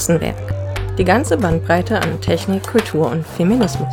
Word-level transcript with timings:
Hexenwerk. 0.00 0.96
Die 0.96 1.04
ganze 1.04 1.36
Bandbreite 1.36 2.00
an 2.00 2.22
Technik, 2.22 2.62
Kultur 2.62 3.10
und 3.10 3.26
Feminismus. 3.26 3.92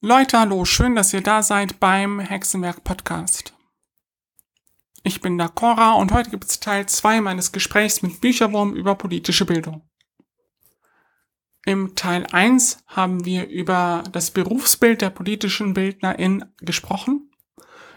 Leute, 0.00 0.40
hallo, 0.40 0.64
schön, 0.64 0.96
dass 0.96 1.14
ihr 1.14 1.20
da 1.20 1.44
seid 1.44 1.78
beim 1.78 2.18
Hexenwerk 2.18 2.82
Podcast. 2.82 3.54
Ich 5.04 5.20
bin 5.20 5.38
da 5.38 5.46
Cora 5.46 5.92
und 5.92 6.10
heute 6.10 6.30
gibt 6.30 6.46
es 6.46 6.58
Teil 6.58 6.86
2 6.86 7.20
meines 7.20 7.52
Gesprächs 7.52 8.02
mit 8.02 8.20
Bücherwurm 8.20 8.74
über 8.74 8.96
politische 8.96 9.46
Bildung. 9.46 9.88
Im 11.64 11.94
Teil 11.94 12.26
1 12.32 12.78
haben 12.88 13.24
wir 13.24 13.46
über 13.46 14.02
das 14.10 14.32
Berufsbild 14.32 15.02
der 15.02 15.10
politischen 15.10 15.72
Bildnerin 15.72 16.44
gesprochen. 16.58 17.30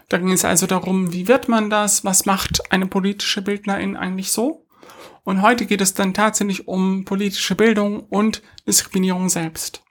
Da 0.08 0.18
ging 0.18 0.32
es 0.32 0.44
also 0.44 0.66
darum, 0.66 1.12
wie 1.12 1.28
wird 1.28 1.48
man 1.48 1.68
das, 1.68 2.04
was 2.04 2.24
macht 2.24 2.72
eine 2.72 2.86
politische 2.86 3.42
Bildnerin 3.42 3.96
eigentlich 3.96 4.32
so? 4.32 4.66
Und 5.22 5.42
heute 5.42 5.66
geht 5.66 5.82
es 5.82 5.92
dann 5.92 6.14
tatsächlich 6.14 6.66
um 6.66 7.04
politische 7.04 7.54
Bildung 7.54 8.00
und 8.00 8.42
Diskriminierung 8.66 9.28
selbst. 9.28 9.82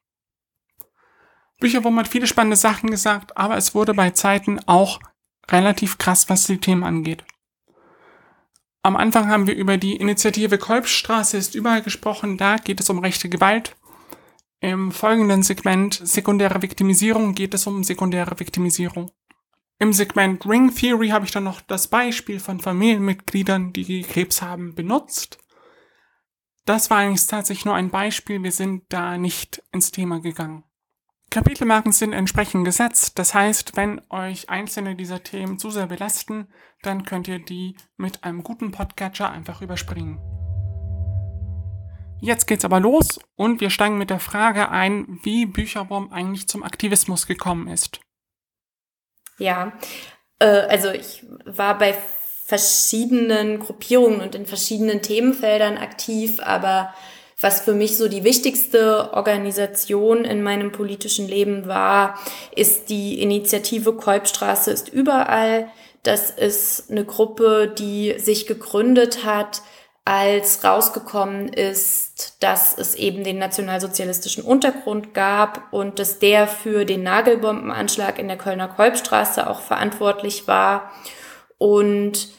Bücherwurm 1.60 2.00
hat 2.00 2.08
viele 2.08 2.28
spannende 2.28 2.58
Sachen 2.58 2.90
gesagt, 2.90 3.38
aber 3.38 3.58
es 3.58 3.76
wurde 3.76 3.94
bei 3.94 4.12
Zeiten 4.12 4.60
auch 4.68 5.00
relativ 5.50 5.98
krass, 5.98 6.30
was 6.30 6.48
die 6.48 6.60
Themen 6.60 6.84
angeht. 6.84 7.24
Am 8.84 8.96
Anfang 8.96 9.28
haben 9.28 9.48
wir 9.48 9.56
über 9.56 9.78
die 9.78 9.98
Initiative 9.98 10.58
Kolbstraße 10.58 11.38
ist 11.38 11.56
überall 11.56 11.82
gesprochen. 11.82 12.38
Da 12.38 12.58
geht 12.58 12.80
es 12.80 12.90
um 12.90 13.00
rechte 13.00 13.28
Gewalt. 13.28 13.76
Im 14.62 14.92
folgenden 14.92 15.44
Segment 15.44 16.00
sekundäre 16.04 16.62
Viktimisierung 16.62 17.36
geht 17.36 17.54
es 17.54 17.68
um 17.68 17.84
sekundäre 17.84 18.40
Viktimisierung. 18.40 19.12
Im 19.80 19.94
Segment 19.94 20.46
Ring 20.48 20.74
Theory 20.74 21.10
habe 21.10 21.26
ich 21.26 21.32
dann 21.32 21.44
noch 21.44 21.62
das 21.62 21.88
Beispiel 21.88 22.40
von 22.40 22.60
Familienmitgliedern, 22.60 23.74
die 23.74 24.02
Krebs 24.02 24.42
haben, 24.42 24.74
benutzt. 24.74 25.38
Das 26.66 26.90
war 26.90 26.98
eigentlich 26.98 27.26
tatsächlich 27.28 27.66
nur 27.66 27.76
ein 27.76 27.92
Beispiel. 27.92 28.42
Wir 28.42 28.52
sind 28.52 28.84
da 28.90 29.18
nicht 29.18 29.62
ins 29.72 29.92
Thema 29.92 30.20
gegangen. 30.20 30.64
Kapitelmarken 31.30 31.92
sind 31.92 32.14
entsprechend 32.14 32.66
gesetzt. 32.66 33.20
Das 33.20 33.34
heißt, 33.34 33.78
wenn 33.78 34.02
euch 34.10 34.50
einzelne 34.50 34.96
dieser 34.96 35.22
Themen 35.22 35.60
zu 35.60 35.70
sehr 35.70 35.88
belasten, 35.88 36.48
dann 36.82 37.04
könnt 37.04 37.28
ihr 37.28 37.40
die 37.40 37.78
mit 37.98 38.24
einem 38.24 38.44
guten 38.44 38.72
Podcatcher 38.72 39.30
einfach 39.30 39.62
überspringen. 39.62 40.20
Jetzt 42.20 42.48
geht's 42.48 42.66
aber 42.66 42.80
los 42.80 43.20
und 43.36 43.62
wir 43.62 43.70
steigen 43.70 44.00
mit 44.00 44.10
der 44.10 44.20
Frage 44.20 44.70
ein, 44.70 45.20
wie 45.22 45.46
Bücherwurm 45.46 46.12
eigentlich 46.12 46.48
zum 46.48 46.64
Aktivismus 46.64 47.28
gekommen 47.28 47.68
ist. 47.68 48.02
Ja, 49.40 49.74
äh, 50.40 50.46
also 50.46 50.90
ich 50.90 51.26
war 51.46 51.78
bei 51.78 51.96
verschiedenen 52.46 53.60
Gruppierungen 53.60 54.22
und 54.22 54.36
in 54.36 54.46
verschiedenen 54.46 55.02
Themenfeldern 55.02 55.78
aktiv, 55.78 56.40
aber 56.42 56.94
was 57.40 57.62
für 57.62 57.74
mich 57.74 57.98
so 57.98 58.08
die 58.08 58.24
wichtigste 58.24 59.14
Organisation 59.14 60.26
in 60.26 60.42
meinem 60.42 60.72
politischen 60.72 61.28
Leben 61.28 61.68
war, 61.68 62.18
ist 62.56 62.90
die 62.90 63.22
Initiative 63.22 63.94
Kolbstraße 63.94 64.72
ist 64.72 64.90
überall. 64.90 65.70
Das 66.02 66.32
ist 66.32 66.90
eine 66.90 67.06
Gruppe, 67.06 67.72
die 67.78 68.16
sich 68.18 68.48
gegründet 68.48 69.24
hat, 69.24 69.62
als 70.08 70.64
rausgekommen 70.64 71.50
ist, 71.50 72.42
dass 72.42 72.78
es 72.78 72.96
eben 72.96 73.26
den 73.26 73.40
nationalsozialistischen 73.40 74.42
Untergrund 74.42 75.14
gab 75.14 75.64
und 75.72 76.00
dass 76.00 76.18
der 76.18 76.48
für 76.48 76.86
den 76.86 77.04
Nagelbombenanschlag 77.04 78.18
in 78.18 78.30
der 78.30 78.38
Kölner 78.38 78.70
Kolbstraße 78.70 79.50
auch 79.50 79.60
verantwortlich 79.60 80.48
war. 80.48 80.94
Und 81.58 82.30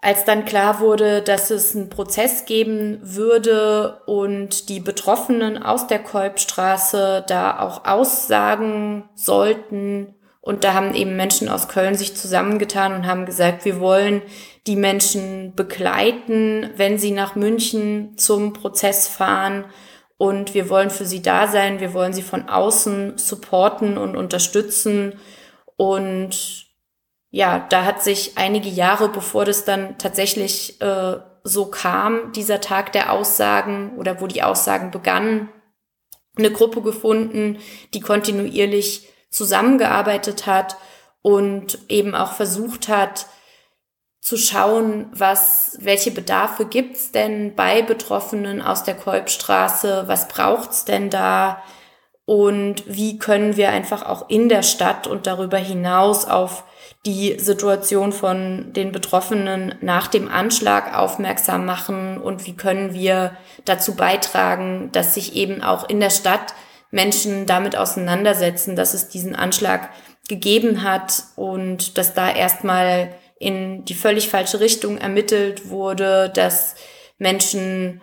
als 0.00 0.24
dann 0.26 0.44
klar 0.44 0.78
wurde, 0.78 1.22
dass 1.22 1.50
es 1.50 1.74
einen 1.74 1.88
Prozess 1.88 2.44
geben 2.44 3.00
würde 3.02 4.02
und 4.06 4.68
die 4.68 4.78
Betroffenen 4.78 5.60
aus 5.60 5.88
der 5.88 5.98
Kolbstraße 5.98 7.24
da 7.26 7.58
auch 7.58 7.84
aussagen 7.84 9.08
sollten, 9.16 10.14
und 10.40 10.62
da 10.62 10.74
haben 10.74 10.94
eben 10.94 11.16
Menschen 11.16 11.48
aus 11.48 11.66
Köln 11.66 11.96
sich 11.96 12.14
zusammengetan 12.14 12.94
und 12.94 13.08
haben 13.08 13.26
gesagt, 13.26 13.64
wir 13.64 13.80
wollen 13.80 14.22
die 14.66 14.76
Menschen 14.76 15.54
begleiten, 15.54 16.70
wenn 16.76 16.98
sie 16.98 17.12
nach 17.12 17.36
München 17.36 18.18
zum 18.18 18.52
Prozess 18.52 19.06
fahren. 19.06 19.64
Und 20.18 20.54
wir 20.54 20.68
wollen 20.68 20.90
für 20.90 21.04
sie 21.04 21.22
da 21.22 21.46
sein. 21.46 21.78
Wir 21.80 21.94
wollen 21.94 22.12
sie 22.12 22.22
von 22.22 22.48
außen 22.48 23.18
supporten 23.18 23.98
und 23.98 24.16
unterstützen. 24.16 25.18
Und 25.76 26.66
ja, 27.30 27.66
da 27.68 27.84
hat 27.84 28.02
sich 28.02 28.32
einige 28.36 28.68
Jahre, 28.68 29.08
bevor 29.08 29.44
das 29.44 29.64
dann 29.64 29.98
tatsächlich 29.98 30.80
äh, 30.80 31.16
so 31.44 31.66
kam, 31.66 32.32
dieser 32.32 32.60
Tag 32.60 32.92
der 32.92 33.12
Aussagen 33.12 33.96
oder 33.98 34.20
wo 34.20 34.26
die 34.26 34.42
Aussagen 34.42 34.90
begannen, 34.90 35.48
eine 36.36 36.50
Gruppe 36.50 36.82
gefunden, 36.82 37.58
die 37.94 38.00
kontinuierlich 38.00 39.08
zusammengearbeitet 39.30 40.46
hat 40.46 40.76
und 41.22 41.78
eben 41.88 42.14
auch 42.14 42.32
versucht 42.32 42.88
hat, 42.88 43.26
zu 44.26 44.36
schauen, 44.36 45.06
was, 45.12 45.78
welche 45.80 46.10
Bedarfe 46.10 46.66
gibt's 46.66 47.12
denn 47.12 47.54
bei 47.54 47.80
Betroffenen 47.80 48.60
aus 48.60 48.82
der 48.82 48.96
Kolbstraße, 48.96 50.08
was 50.08 50.26
braucht's 50.26 50.84
denn 50.84 51.10
da? 51.10 51.62
Und 52.24 52.82
wie 52.88 53.20
können 53.20 53.56
wir 53.56 53.68
einfach 53.68 54.04
auch 54.04 54.28
in 54.28 54.48
der 54.48 54.64
Stadt 54.64 55.06
und 55.06 55.28
darüber 55.28 55.58
hinaus 55.58 56.24
auf 56.24 56.64
die 57.06 57.38
Situation 57.38 58.10
von 58.10 58.72
den 58.72 58.90
Betroffenen 58.90 59.76
nach 59.80 60.08
dem 60.08 60.28
Anschlag 60.28 60.98
aufmerksam 60.98 61.64
machen? 61.64 62.20
Und 62.20 62.46
wie 62.46 62.56
können 62.56 62.94
wir 62.94 63.36
dazu 63.64 63.94
beitragen, 63.94 64.90
dass 64.90 65.14
sich 65.14 65.36
eben 65.36 65.62
auch 65.62 65.88
in 65.88 66.00
der 66.00 66.10
Stadt 66.10 66.52
Menschen 66.90 67.46
damit 67.46 67.76
auseinandersetzen, 67.76 68.74
dass 68.74 68.92
es 68.92 69.08
diesen 69.08 69.36
Anschlag 69.36 69.88
gegeben 70.28 70.82
hat 70.82 71.22
und 71.36 71.96
dass 71.96 72.12
da 72.12 72.28
erstmal 72.28 73.14
in 73.38 73.84
die 73.84 73.94
völlig 73.94 74.28
falsche 74.28 74.60
Richtung 74.60 74.98
ermittelt 74.98 75.68
wurde, 75.68 76.30
dass 76.30 76.74
Menschen 77.18 78.00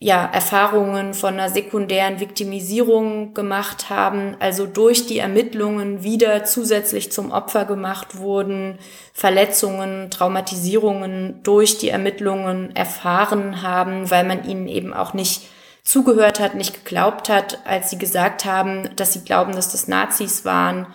ja, 0.00 0.24
Erfahrungen 0.26 1.12
von 1.12 1.34
einer 1.34 1.50
sekundären 1.50 2.20
Viktimisierung 2.20 3.34
gemacht 3.34 3.90
haben, 3.90 4.36
also 4.38 4.64
durch 4.64 5.06
die 5.06 5.18
Ermittlungen 5.18 6.04
wieder 6.04 6.44
zusätzlich 6.44 7.10
zum 7.10 7.32
Opfer 7.32 7.64
gemacht 7.64 8.16
wurden, 8.18 8.78
Verletzungen, 9.12 10.08
Traumatisierungen 10.10 11.42
durch 11.42 11.78
die 11.78 11.88
Ermittlungen 11.88 12.76
erfahren 12.76 13.62
haben, 13.62 14.08
weil 14.08 14.22
man 14.22 14.48
ihnen 14.48 14.68
eben 14.68 14.94
auch 14.94 15.14
nicht 15.14 15.42
zugehört 15.82 16.38
hat, 16.38 16.54
nicht 16.54 16.84
geglaubt 16.84 17.28
hat, 17.28 17.66
als 17.66 17.90
sie 17.90 17.98
gesagt 17.98 18.44
haben, 18.44 18.94
dass 18.94 19.14
sie 19.14 19.24
glauben, 19.24 19.52
dass 19.52 19.72
das 19.72 19.88
Nazis 19.88 20.44
waren. 20.44 20.86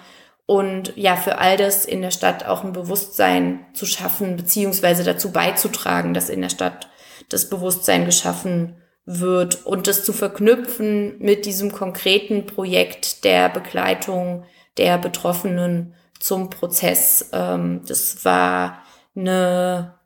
Und 0.46 0.94
ja, 0.98 1.16
für 1.16 1.38
all 1.38 1.56
das 1.58 1.86
in 1.86 2.02
der 2.02 2.12
Stadt 2.12 2.46
auch 2.46 2.64
ein 2.64 2.74
Bewusstsein 2.74 3.66
zu 3.74 3.86
schaffen, 3.86 4.36
beziehungsweise 4.36 5.04
dazu 5.04 5.32
beizutragen, 5.32 6.14
dass 6.14 6.30
in 6.30 6.42
der 6.42 6.50
Stadt 6.50 6.90
das 7.30 7.50
Bewusstsein 7.50 8.06
geschaffen 8.06 8.78
wird 9.06 9.66
und 9.66 9.88
das 9.88 10.04
zu 10.04 10.14
verknüpfen 10.14 11.18
mit 11.20 11.46
diesem 11.46 11.72
konkreten 11.72 12.46
Projekt 12.46 13.24
der 13.24 13.50
Begleitung 13.50 14.46
der 14.78 14.98
Betroffenen 14.98 15.94
zum 16.20 16.50
Prozess. 16.50 17.30
Ähm, 17.34 17.82
das 17.88 18.24
war 18.26 18.84
eine 19.16 20.00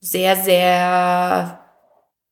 sehr, 0.00 0.36
sehr 0.36 1.60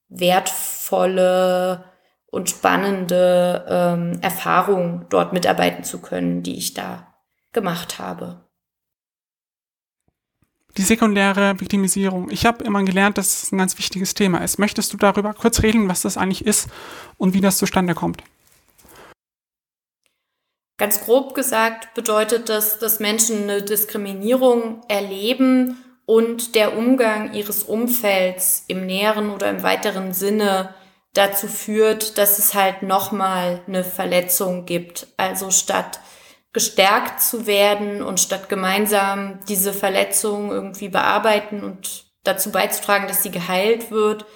wertvolle 0.09 1.85
und 2.31 2.51
spannende 2.51 3.67
ähm, 3.69 4.19
Erfahrung, 4.23 5.07
dort 5.11 5.33
mitarbeiten 5.33 5.85
zu 5.85 6.01
können, 6.01 6.43
die 6.43 6.57
ich 6.57 6.75
da 6.75 7.08
gemacht 7.59 7.99
habe 7.99 8.49
die 10.79 10.83
sekundäre 10.83 11.61
Viktimisierung. 11.61 12.31
Ich 12.31 12.47
habe 12.47 12.65
immer 12.65 12.85
gelernt, 12.85 13.19
dass 13.19 13.43
es 13.43 13.53
ein 13.53 13.59
ganz 13.59 13.77
wichtiges 13.79 14.15
Thema 14.15 14.39
ist. 14.39 14.59
Möchtest 14.59 14.93
du 14.93 14.97
darüber 14.97 15.35
kurz 15.35 15.63
reden, 15.63 15.89
was 15.89 16.03
das 16.03 16.17
eigentlich 16.17 16.47
ist 16.47 16.69
und 17.19 17.35
wie 17.35 17.41
das 17.41 17.59
zustande 17.59 17.95
kommt? 17.95 18.23
Ganz 20.79 21.01
grob 21.01 21.35
gesagt 21.35 21.95
bedeutet 21.95 22.49
das, 22.49 22.79
dass 22.79 23.01
Menschen 23.01 23.43
eine 23.43 23.63
Diskriminierung 23.63 24.83
erleben 24.87 25.85
und 26.07 26.55
der 26.55 26.79
Umgang 26.79 27.35
ihres 27.35 27.65
Umfelds 27.65 28.65
im 28.69 28.87
näheren 28.87 29.31
oder 29.31 29.51
im 29.51 29.65
weiteren 29.65 30.15
Sinne 30.15 30.73
dazu 31.15 31.49
führt, 31.49 32.17
dass 32.17 32.39
es 32.39 32.55
halt 32.55 32.83
nochmal 32.83 33.61
eine 33.67 33.83
Verletzung 33.83 34.65
gibt. 34.67 35.09
Also 35.17 35.51
statt 35.51 35.99
gestärkt 36.53 37.23
zu 37.23 37.47
werden 37.47 38.03
und 38.03 38.21
statt 38.21 38.49
gemeinsam 38.49 39.41
diese 39.49 39.73
Verletzung 39.73 40.51
irgendwie 40.51 40.89
bearbeiten 40.89 41.63
und 41.63 42.07
dazu 42.25 42.51
beizutragen, 42.51 43.07
dass 43.07 43.23
sie 43.23 43.31
geheilt 43.31 43.91
wird, 43.91 44.27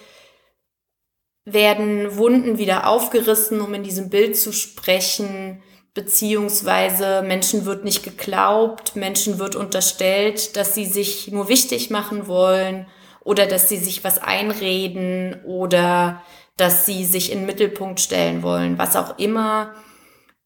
werden 1.44 2.16
Wunden 2.16 2.58
wieder 2.58 2.86
aufgerissen, 2.86 3.60
um 3.60 3.74
in 3.74 3.82
diesem 3.82 4.10
Bild 4.10 4.36
zu 4.36 4.52
sprechen, 4.52 5.62
beziehungsweise 5.94 7.22
Menschen 7.22 7.66
wird 7.66 7.84
nicht 7.84 8.02
geglaubt, 8.02 8.96
Menschen 8.96 9.38
wird 9.38 9.56
unterstellt, 9.56 10.56
dass 10.56 10.74
sie 10.74 10.86
sich 10.86 11.30
nur 11.30 11.48
wichtig 11.48 11.90
machen 11.90 12.26
wollen 12.26 12.86
oder 13.24 13.46
dass 13.46 13.68
sie 13.68 13.76
sich 13.76 14.04
was 14.04 14.18
einreden 14.18 15.42
oder 15.44 16.22
dass 16.56 16.86
sie 16.86 17.04
sich 17.04 17.32
in 17.32 17.40
den 17.40 17.46
Mittelpunkt 17.46 18.00
stellen 18.00 18.42
wollen, 18.42 18.78
was 18.78 18.96
auch 18.96 19.18
immer. 19.18 19.74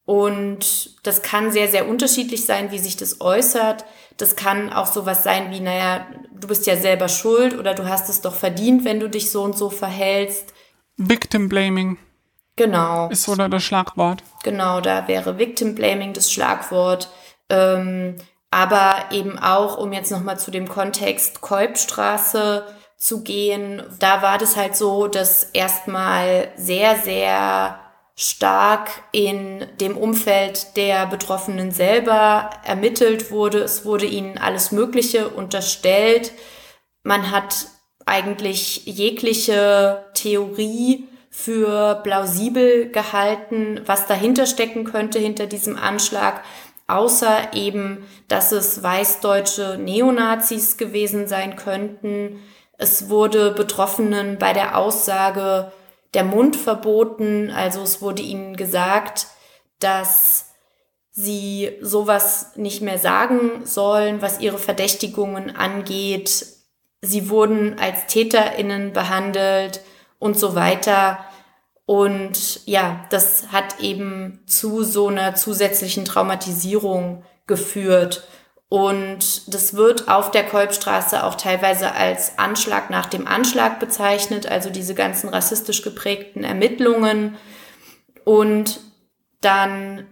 Und 0.07 1.05
das 1.05 1.23
kann 1.23 1.51
sehr, 1.51 1.69
sehr 1.69 1.89
unterschiedlich 1.89 2.47
sein, 2.47 2.71
wie 2.71 2.79
sich 2.79 2.97
das 2.97 3.21
äußert. 3.21 3.85
Das 4.17 4.37
kann 4.37 4.73
auch 4.73 4.87
sowas 4.87 5.25
sein 5.25 5.51
wie, 5.51 5.61
naja, 5.61 6.07
du 6.33 6.47
bist 6.47 6.67
ja 6.67 6.77
selber 6.77 7.09
schuld 7.09 7.59
oder 7.59 7.75
du 7.75 7.89
hast 7.89 8.09
es 8.09 8.21
doch 8.21 8.35
verdient, 8.35 8.85
wenn 8.85 9.01
du 9.01 9.11
dich 9.11 9.31
so 9.31 9.43
und 9.43 9.59
so 9.59 9.69
verhältst. 9.69 10.55
Victim 10.97 11.49
Blaming. 11.49 11.99
Genau. 12.55 13.09
Ist 13.09 13.29
oder 13.29 13.49
das 13.49 13.65
Schlagwort. 13.65 14.23
Genau, 14.45 14.81
da 14.81 15.09
wäre 15.09 15.39
Victim 15.39 15.75
Blaming 15.75 16.13
das 16.13 16.33
Schlagwort. 16.33 17.11
Ähm, 17.51 18.17
aber 18.51 19.07
eben 19.11 19.39
auch, 19.39 19.77
um 19.77 19.93
jetzt 19.93 20.13
nochmal 20.13 20.39
zu 20.39 20.53
dem 20.53 20.69
Kontext 20.69 21.41
Kolbstraße 21.41 22.65
zu 22.97 23.23
gehen, 23.23 23.83
da 23.99 24.23
war 24.23 24.39
das 24.39 24.57
halt 24.57 24.77
so, 24.77 25.09
dass 25.09 25.45
erstmal 25.45 26.49
sehr, 26.57 26.97
sehr 26.97 27.81
stark 28.17 28.89
in 29.13 29.67
dem 29.79 29.97
Umfeld 29.97 30.77
der 30.77 31.07
Betroffenen 31.07 31.71
selber 31.71 32.51
ermittelt 32.65 33.31
wurde. 33.31 33.59
Es 33.59 33.85
wurde 33.85 34.07
ihnen 34.07 34.39
alles 34.39 34.73
Mögliche 34.73 35.29
unterstellt. 35.29 36.33
Man 37.03 37.31
hat 37.31 37.67
eigentlich 38.07 38.87
jegliche 38.87 40.07
Theorie 40.15 41.09
für 41.29 41.97
plausibel 42.03 42.91
gehalten, 42.91 43.83
was 43.85 44.07
dahinter 44.07 44.47
stecken 44.47 44.85
könnte 44.85 45.19
hinter 45.19 45.47
diesem 45.47 45.77
Anschlag, 45.77 46.43
außer 46.87 47.53
eben, 47.53 48.07
dass 48.29 48.53
es 48.53 48.83
weißdeutsche 48.83 49.77
Neonazis 49.79 50.79
gewesen 50.79 51.29
sein 51.29 51.57
könnten. 51.57 52.41
Es 52.79 53.11
wurde 53.11 53.51
Betroffenen 53.51 54.39
bei 54.39 54.55
der 54.55 54.79
Aussage 54.79 55.73
der 56.17 56.25
Mund 56.25 56.57
verboten. 56.57 57.51
Also 57.51 57.83
es 57.83 58.01
wurde 58.01 58.23
ihnen 58.23 58.57
gesagt, 58.57 59.27
dass 59.79 60.51
sie 61.13 61.77
sowas 61.83 62.53
nicht 62.57 62.81
mehr 62.81 62.99
sagen 62.99 63.67
sollen, 63.67 64.23
was 64.23 64.41
ihre 64.41 64.59
Verdächtigungen 64.59 65.55
angeht. 65.55 66.47
Sie 67.03 67.29
wurden 67.29 67.79
als 67.79 68.07
Täterinnen 68.07 68.95
behandelt 68.95 69.83
und 70.19 70.39
so 70.39 70.55
weiter. 70.55 71.19
Und 71.85 72.67
ja, 72.67 73.05
das 73.11 73.53
hat 73.53 73.81
eben 73.81 74.41
zu 74.47 74.85
so 74.85 75.09
einer 75.09 75.35
zusätzlichen 75.35 76.07
Traumatisierung 76.07 77.25
geführt. 77.47 78.27
Und 78.69 79.55
das 79.55 79.75
wird 79.75 80.09
auf 80.09 80.33
der 80.33 80.45
Kolbstraße 80.45 81.23
auch 81.23 81.37
teilweise 81.37 81.93
als 81.93 82.39
Anschlag 82.39 82.91
nach 82.91 83.07
dem 83.07 83.27
Anschlag 83.27 83.79
bezeichnet, 83.79 84.47
also 84.47 84.71
diese 84.71 84.95
ganzen 84.95 85.29
rassistisch 85.29 85.83
geprägten 85.83 86.43
Ermittlungen. 86.43 87.37
Und 88.25 88.81
dann 89.41 90.07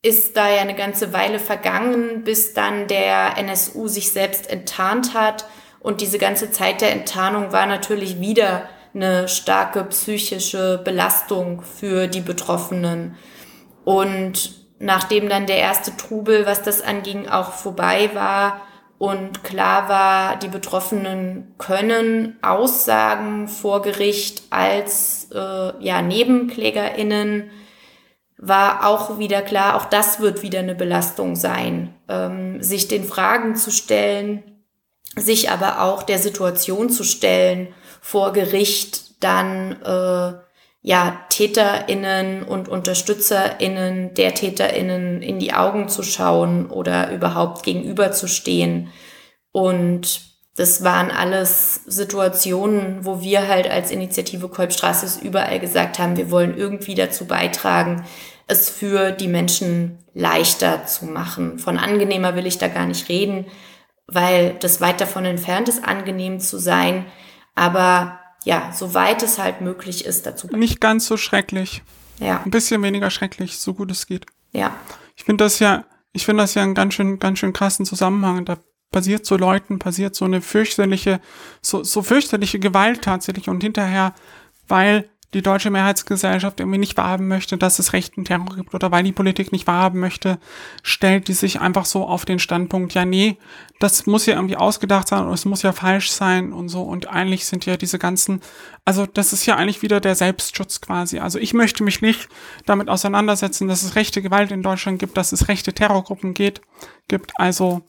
ist 0.00 0.36
da 0.36 0.50
ja 0.50 0.62
eine 0.62 0.74
ganze 0.74 1.12
Weile 1.12 1.38
vergangen, 1.38 2.24
bis 2.24 2.54
dann 2.54 2.88
der 2.88 3.36
NSU 3.36 3.86
sich 3.86 4.10
selbst 4.10 4.48
enttarnt 4.50 5.12
hat. 5.12 5.44
Und 5.78 6.00
diese 6.00 6.18
ganze 6.18 6.50
Zeit 6.50 6.80
der 6.80 6.92
Enttarnung 6.92 7.52
war 7.52 7.66
natürlich 7.66 8.18
wieder 8.18 8.68
eine 8.94 9.28
starke 9.28 9.84
psychische 9.84 10.80
Belastung 10.82 11.62
für 11.62 12.08
die 12.08 12.20
Betroffenen. 12.20 13.16
Und 13.84 14.61
nachdem 14.82 15.28
dann 15.28 15.46
der 15.46 15.58
erste 15.58 15.96
Trubel, 15.96 16.44
was 16.44 16.62
das 16.62 16.82
anging, 16.82 17.28
auch 17.28 17.52
vorbei 17.52 18.10
war 18.14 18.62
und 18.98 19.44
klar 19.44 19.88
war, 19.88 20.36
die 20.36 20.48
Betroffenen 20.48 21.54
können 21.56 22.36
Aussagen 22.42 23.46
vor 23.46 23.82
Gericht 23.82 24.42
als 24.50 25.28
äh, 25.32 25.84
ja, 25.84 26.02
Nebenklägerinnen, 26.02 27.50
war 28.38 28.84
auch 28.88 29.20
wieder 29.20 29.40
klar, 29.40 29.76
auch 29.76 29.84
das 29.84 30.18
wird 30.18 30.42
wieder 30.42 30.58
eine 30.58 30.74
Belastung 30.74 31.36
sein, 31.36 31.94
ähm, 32.08 32.60
sich 32.60 32.88
den 32.88 33.04
Fragen 33.04 33.54
zu 33.54 33.70
stellen, 33.70 34.42
sich 35.14 35.48
aber 35.48 35.82
auch 35.82 36.02
der 36.02 36.18
Situation 36.18 36.90
zu 36.90 37.04
stellen 37.04 37.68
vor 38.00 38.32
Gericht, 38.32 39.22
dann 39.22 39.80
äh, 39.82 40.32
ja, 40.82 41.24
TäterInnen 41.28 42.42
und 42.42 42.68
UnterstützerInnen 42.68 44.14
der 44.14 44.34
TäterInnen 44.34 45.22
in 45.22 45.38
die 45.38 45.54
Augen 45.54 45.88
zu 45.88 46.02
schauen 46.02 46.68
oder 46.68 47.12
überhaupt 47.12 47.62
gegenüberzustehen. 47.62 48.88
Und 49.52 50.22
das 50.56 50.82
waren 50.82 51.10
alles 51.10 51.76
Situationen, 51.86 53.06
wo 53.06 53.22
wir 53.22 53.48
halt 53.48 53.70
als 53.70 53.90
Initiative 53.92 54.48
Kolbstraße 54.48 55.24
überall 55.24 55.60
gesagt 55.60 55.98
haben, 55.98 56.16
wir 56.16 56.30
wollen 56.30 56.56
irgendwie 56.56 56.96
dazu 56.96 57.26
beitragen, 57.26 58.04
es 58.48 58.68
für 58.68 59.12
die 59.12 59.28
Menschen 59.28 59.98
leichter 60.14 60.84
zu 60.84 61.06
machen. 61.06 61.58
Von 61.58 61.78
angenehmer 61.78 62.34
will 62.34 62.46
ich 62.46 62.58
da 62.58 62.68
gar 62.68 62.86
nicht 62.86 63.08
reden, 63.08 63.46
weil 64.08 64.56
das 64.60 64.80
weit 64.80 65.00
davon 65.00 65.24
entfernt 65.24 65.68
ist, 65.68 65.84
angenehm 65.84 66.40
zu 66.40 66.58
sein. 66.58 67.06
Aber 67.54 68.18
ja, 68.44 68.72
soweit 68.72 69.22
es 69.22 69.38
halt 69.38 69.60
möglich 69.60 70.04
ist, 70.04 70.26
dazu. 70.26 70.48
Nicht 70.48 70.80
ganz 70.80 71.06
so 71.06 71.16
schrecklich. 71.16 71.82
Ja. 72.18 72.42
Ein 72.44 72.50
bisschen 72.50 72.82
weniger 72.82 73.10
schrecklich, 73.10 73.58
so 73.58 73.74
gut 73.74 73.90
es 73.90 74.06
geht. 74.06 74.26
Ja. 74.52 74.74
Ich 75.16 75.24
finde 75.24 75.44
das 75.44 75.58
ja, 75.58 75.84
ich 76.12 76.24
finde 76.24 76.42
das 76.42 76.54
ja 76.54 76.62
einen 76.62 76.74
ganz 76.74 76.94
schön, 76.94 77.18
ganz 77.18 77.38
schön 77.38 77.52
krassen 77.52 77.86
Zusammenhang. 77.86 78.44
Da 78.44 78.58
passiert 78.90 79.26
so 79.26 79.36
Leuten, 79.36 79.78
passiert 79.78 80.14
so 80.14 80.24
eine 80.24 80.40
fürchterliche, 80.40 81.20
so, 81.62 81.82
so 81.82 82.02
fürchterliche 82.02 82.58
Gewalt 82.58 83.02
tatsächlich 83.02 83.48
und 83.48 83.62
hinterher, 83.62 84.14
weil 84.68 85.08
die 85.34 85.40
deutsche 85.40 85.70
Mehrheitsgesellschaft 85.70 86.60
irgendwie 86.60 86.78
nicht 86.78 86.96
wahrhaben 86.96 87.26
möchte, 87.26 87.56
dass 87.56 87.78
es 87.78 87.94
rechten 87.94 88.24
Terror 88.24 88.54
gibt 88.54 88.74
oder 88.74 88.90
weil 88.90 89.02
die 89.02 89.12
Politik 89.12 89.50
nicht 89.50 89.66
wahrhaben 89.66 89.98
möchte, 89.98 90.38
stellt 90.82 91.28
die 91.28 91.32
sich 91.32 91.60
einfach 91.60 91.86
so 91.86 92.06
auf 92.06 92.24
den 92.24 92.38
Standpunkt, 92.38 92.92
ja, 92.92 93.04
nee, 93.06 93.38
das 93.78 94.06
muss 94.06 94.26
ja 94.26 94.34
irgendwie 94.34 94.56
ausgedacht 94.56 95.08
sein 95.08 95.24
und 95.24 95.32
es 95.32 95.46
muss 95.46 95.62
ja 95.62 95.72
falsch 95.72 96.10
sein 96.10 96.52
und 96.52 96.68
so. 96.68 96.82
Und 96.82 97.08
eigentlich 97.08 97.46
sind 97.46 97.64
ja 97.64 97.78
diese 97.78 97.98
ganzen, 97.98 98.42
also 98.84 99.06
das 99.06 99.32
ist 99.32 99.46
ja 99.46 99.56
eigentlich 99.56 99.80
wieder 99.80 100.00
der 100.00 100.14
Selbstschutz 100.14 100.82
quasi. 100.82 101.18
Also 101.18 101.38
ich 101.38 101.54
möchte 101.54 101.82
mich 101.82 102.02
nicht 102.02 102.28
damit 102.66 102.90
auseinandersetzen, 102.90 103.68
dass 103.68 103.82
es 103.82 103.96
rechte 103.96 104.20
Gewalt 104.20 104.50
in 104.50 104.62
Deutschland 104.62 104.98
gibt, 104.98 105.16
dass 105.16 105.32
es 105.32 105.48
rechte 105.48 105.72
Terrorgruppen 105.72 106.34
geht, 106.34 106.60
gibt. 107.08 107.32
Also, 107.36 107.82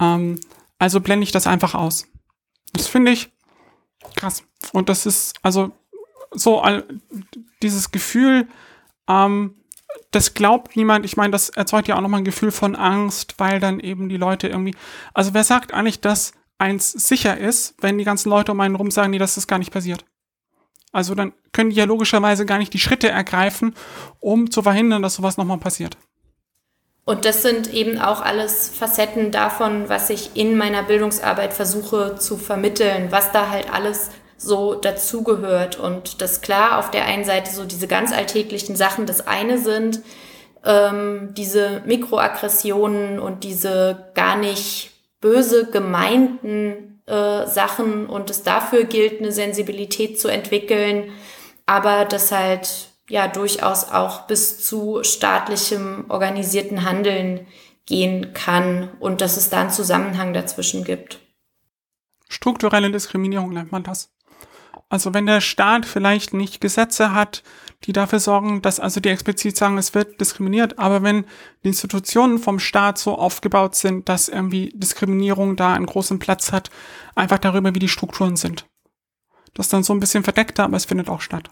ähm, 0.00 0.38
also 0.78 1.00
blende 1.00 1.24
ich 1.24 1.32
das 1.32 1.48
einfach 1.48 1.74
aus. 1.74 2.06
Das 2.72 2.86
finde 2.86 3.10
ich 3.10 3.32
krass. 4.14 4.44
Und 4.72 4.88
das 4.88 5.06
ist, 5.06 5.34
also 5.42 5.72
so 6.36 6.62
dieses 7.62 7.90
Gefühl, 7.90 8.46
ähm, 9.08 9.54
das 10.10 10.34
glaubt 10.34 10.76
niemand. 10.76 11.04
Ich 11.04 11.16
meine, 11.16 11.30
das 11.30 11.48
erzeugt 11.48 11.88
ja 11.88 11.96
auch 11.96 12.00
nochmal 12.00 12.20
ein 12.20 12.24
Gefühl 12.24 12.50
von 12.50 12.76
Angst, 12.76 13.34
weil 13.38 13.60
dann 13.60 13.80
eben 13.80 14.08
die 14.08 14.16
Leute 14.16 14.48
irgendwie. 14.48 14.74
Also 15.14 15.34
wer 15.34 15.44
sagt 15.44 15.72
eigentlich, 15.72 16.00
dass 16.00 16.32
eins 16.58 16.92
sicher 16.92 17.36
ist, 17.38 17.74
wenn 17.80 17.98
die 17.98 18.04
ganzen 18.04 18.30
Leute 18.30 18.52
um 18.52 18.60
einen 18.60 18.76
rum 18.76 18.90
sagen, 18.90 19.10
nee, 19.10 19.18
das 19.18 19.46
gar 19.46 19.58
nicht 19.58 19.72
passiert? 19.72 20.04
Also 20.92 21.14
dann 21.14 21.32
können 21.52 21.70
die 21.70 21.76
ja 21.76 21.84
logischerweise 21.84 22.46
gar 22.46 22.58
nicht 22.58 22.72
die 22.72 22.78
Schritte 22.78 23.08
ergreifen, 23.08 23.74
um 24.20 24.50
zu 24.50 24.62
verhindern, 24.62 25.02
dass 25.02 25.14
sowas 25.14 25.36
nochmal 25.36 25.58
passiert. 25.58 25.96
Und 27.04 27.24
das 27.24 27.42
sind 27.42 27.72
eben 27.72 27.98
auch 28.00 28.20
alles 28.20 28.68
Facetten 28.68 29.30
davon, 29.30 29.88
was 29.88 30.10
ich 30.10 30.34
in 30.34 30.56
meiner 30.56 30.82
Bildungsarbeit 30.82 31.52
versuche 31.52 32.16
zu 32.16 32.36
vermitteln, 32.36 33.12
was 33.12 33.30
da 33.30 33.50
halt 33.50 33.72
alles 33.72 34.10
so 34.36 34.74
dazugehört. 34.74 35.78
Und 35.78 36.20
das 36.20 36.40
klar 36.40 36.78
auf 36.78 36.90
der 36.90 37.06
einen 37.06 37.24
Seite 37.24 37.50
so 37.50 37.64
diese 37.64 37.88
ganz 37.88 38.12
alltäglichen 38.12 38.76
Sachen 38.76 39.06
das 39.06 39.26
eine 39.26 39.58
sind, 39.58 40.00
ähm, 40.64 41.34
diese 41.36 41.82
Mikroaggressionen 41.86 43.18
und 43.18 43.44
diese 43.44 44.10
gar 44.14 44.36
nicht 44.36 44.90
böse 45.20 45.70
gemeinten 45.70 47.00
äh, 47.06 47.46
Sachen 47.46 48.06
und 48.06 48.30
es 48.30 48.42
dafür 48.42 48.84
gilt, 48.84 49.20
eine 49.20 49.32
Sensibilität 49.32 50.20
zu 50.20 50.28
entwickeln, 50.28 51.12
aber 51.64 52.04
das 52.04 52.32
halt 52.32 52.90
ja 53.08 53.28
durchaus 53.28 53.90
auch 53.90 54.22
bis 54.26 54.66
zu 54.66 55.02
staatlichem 55.02 56.06
organisierten 56.08 56.84
Handeln 56.84 57.46
gehen 57.86 58.32
kann 58.34 58.90
und 58.98 59.20
dass 59.20 59.36
es 59.36 59.48
da 59.48 59.60
einen 59.60 59.70
Zusammenhang 59.70 60.32
dazwischen 60.34 60.82
gibt. 60.82 61.20
Strukturelle 62.28 62.90
Diskriminierung 62.90 63.50
nennt 63.50 63.70
man 63.70 63.84
das. 63.84 64.10
Also 64.88 65.14
wenn 65.14 65.26
der 65.26 65.40
Staat 65.40 65.84
vielleicht 65.84 66.32
nicht 66.32 66.60
Gesetze 66.60 67.12
hat, 67.12 67.42
die 67.84 67.92
dafür 67.92 68.20
sorgen, 68.20 68.62
dass 68.62 68.80
also 68.80 69.00
die 69.00 69.08
explizit 69.08 69.56
sagen, 69.56 69.78
es 69.78 69.94
wird 69.94 70.20
diskriminiert, 70.20 70.78
aber 70.78 71.02
wenn 71.02 71.24
die 71.62 71.68
Institutionen 71.68 72.38
vom 72.38 72.58
Staat 72.58 72.98
so 72.98 73.18
aufgebaut 73.18 73.74
sind, 73.74 74.08
dass 74.08 74.28
irgendwie 74.28 74.72
Diskriminierung 74.74 75.56
da 75.56 75.74
einen 75.74 75.86
großen 75.86 76.18
Platz 76.18 76.52
hat, 76.52 76.70
einfach 77.14 77.38
darüber, 77.38 77.74
wie 77.74 77.80
die 77.80 77.88
Strukturen 77.88 78.36
sind. 78.36 78.66
Das 79.54 79.66
ist 79.66 79.72
dann 79.72 79.82
so 79.82 79.92
ein 79.92 80.00
bisschen 80.00 80.24
verdeckter, 80.24 80.64
aber 80.64 80.76
es 80.76 80.84
findet 80.84 81.08
auch 81.08 81.20
statt. 81.20 81.50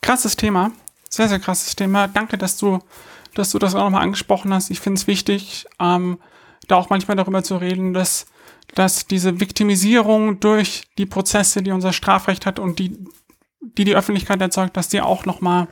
Krasses 0.00 0.36
Thema. 0.36 0.72
Sehr, 1.08 1.28
sehr 1.28 1.40
krasses 1.40 1.76
Thema. 1.76 2.08
Danke, 2.08 2.38
dass 2.38 2.56
du, 2.56 2.80
dass 3.34 3.50
du 3.50 3.58
das 3.58 3.74
auch 3.74 3.84
nochmal 3.84 4.02
angesprochen 4.02 4.52
hast. 4.52 4.70
Ich 4.70 4.80
finde 4.80 5.00
es 5.00 5.06
wichtig, 5.06 5.66
ähm, 5.80 6.18
da 6.68 6.76
auch 6.76 6.90
manchmal 6.90 7.16
darüber 7.16 7.42
zu 7.42 7.56
reden, 7.56 7.92
dass 7.92 8.26
dass 8.74 9.06
diese 9.06 9.40
Viktimisierung 9.40 10.40
durch 10.40 10.82
die 10.98 11.06
Prozesse, 11.06 11.62
die 11.62 11.70
unser 11.70 11.92
Strafrecht 11.92 12.46
hat 12.46 12.58
und 12.58 12.78
die 12.78 12.96
die, 13.76 13.84
die 13.84 13.96
Öffentlichkeit 13.96 14.40
erzeugt, 14.40 14.76
dass 14.76 14.88
die 14.88 15.00
auch 15.00 15.24
nochmal 15.24 15.68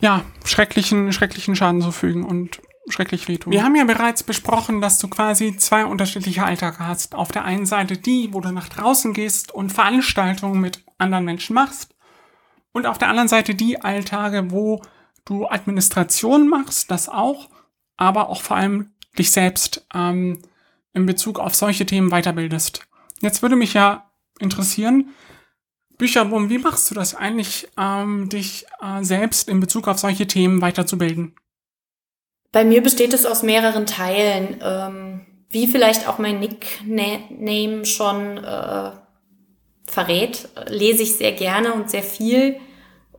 ja, 0.00 0.22
schrecklichen, 0.44 1.12
schrecklichen 1.12 1.56
Schaden 1.56 1.80
zufügen 1.80 2.24
und 2.24 2.60
schrecklich 2.88 3.28
wehtun. 3.28 3.52
Wir 3.52 3.62
haben 3.62 3.76
ja 3.76 3.84
bereits 3.84 4.22
besprochen, 4.22 4.80
dass 4.80 4.98
du 4.98 5.08
quasi 5.08 5.56
zwei 5.56 5.86
unterschiedliche 5.86 6.44
Alltage 6.44 6.80
hast. 6.80 7.14
Auf 7.14 7.32
der 7.32 7.44
einen 7.44 7.64
Seite 7.64 7.96
die, 7.96 8.28
wo 8.32 8.40
du 8.40 8.50
nach 8.50 8.68
draußen 8.68 9.14
gehst 9.14 9.52
und 9.52 9.72
Veranstaltungen 9.72 10.60
mit 10.60 10.84
anderen 10.98 11.24
Menschen 11.24 11.54
machst. 11.54 11.94
Und 12.72 12.86
auf 12.86 12.98
der 12.98 13.08
anderen 13.08 13.28
Seite 13.28 13.54
die 13.54 13.80
Alltage, 13.80 14.50
wo 14.50 14.82
du 15.24 15.46
Administration 15.46 16.48
machst, 16.48 16.90
das 16.90 17.08
auch, 17.08 17.48
aber 17.96 18.28
auch 18.28 18.42
vor 18.42 18.56
allem 18.56 18.92
dich 19.16 19.30
selbst 19.30 19.86
ähm, 19.94 20.42
in 20.94 21.06
Bezug 21.06 21.38
auf 21.38 21.54
solche 21.54 21.84
Themen 21.84 22.10
weiterbildest. 22.10 22.86
Jetzt 23.20 23.42
würde 23.42 23.56
mich 23.56 23.74
ja 23.74 24.10
interessieren, 24.38 25.10
Bücherwurm, 25.98 26.50
wie 26.50 26.58
machst 26.58 26.90
du 26.90 26.94
das 26.94 27.14
eigentlich, 27.14 27.68
ähm, 27.78 28.28
dich 28.28 28.66
äh, 28.82 29.04
selbst 29.04 29.48
in 29.48 29.60
Bezug 29.60 29.86
auf 29.86 29.98
solche 29.98 30.26
Themen 30.26 30.60
weiterzubilden? 30.60 31.34
Bei 32.50 32.64
mir 32.64 32.82
besteht 32.82 33.12
es 33.14 33.26
aus 33.26 33.42
mehreren 33.42 33.86
Teilen. 33.86 34.60
Ähm, 34.62 35.26
wie 35.50 35.68
vielleicht 35.68 36.08
auch 36.08 36.18
mein 36.18 36.40
Nickname 36.40 37.84
schon 37.84 38.38
äh, 38.38 38.90
verrät, 39.86 40.48
lese 40.68 41.02
ich 41.04 41.16
sehr 41.16 41.32
gerne 41.32 41.72
und 41.72 41.90
sehr 41.90 42.02
viel. 42.02 42.56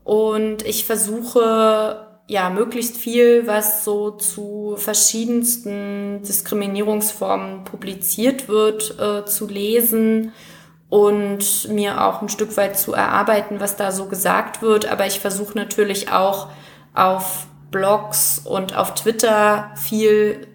Und 0.03 0.63
ich 0.63 0.85
versuche 0.85 2.14
ja 2.27 2.49
möglichst 2.49 2.97
viel, 2.97 3.45
was 3.45 3.83
so 3.85 4.11
zu 4.11 4.75
verschiedensten 4.77 6.21
Diskriminierungsformen 6.23 7.63
publiziert 7.63 8.47
wird, 8.47 8.99
äh, 8.99 9.25
zu 9.25 9.47
lesen 9.47 10.33
und 10.89 11.67
mir 11.69 12.03
auch 12.03 12.21
ein 12.21 12.29
Stück 12.29 12.55
weit 12.57 12.77
zu 12.77 12.93
erarbeiten, 12.93 13.59
was 13.59 13.75
da 13.75 13.91
so 13.91 14.05
gesagt 14.05 14.61
wird. 14.61 14.91
Aber 14.91 15.05
ich 15.05 15.19
versuche 15.19 15.57
natürlich 15.57 16.11
auch 16.11 16.49
auf 16.93 17.47
Blogs 17.71 18.41
und 18.43 18.75
auf 18.75 18.93
Twitter 18.95 19.71
viel 19.75 20.47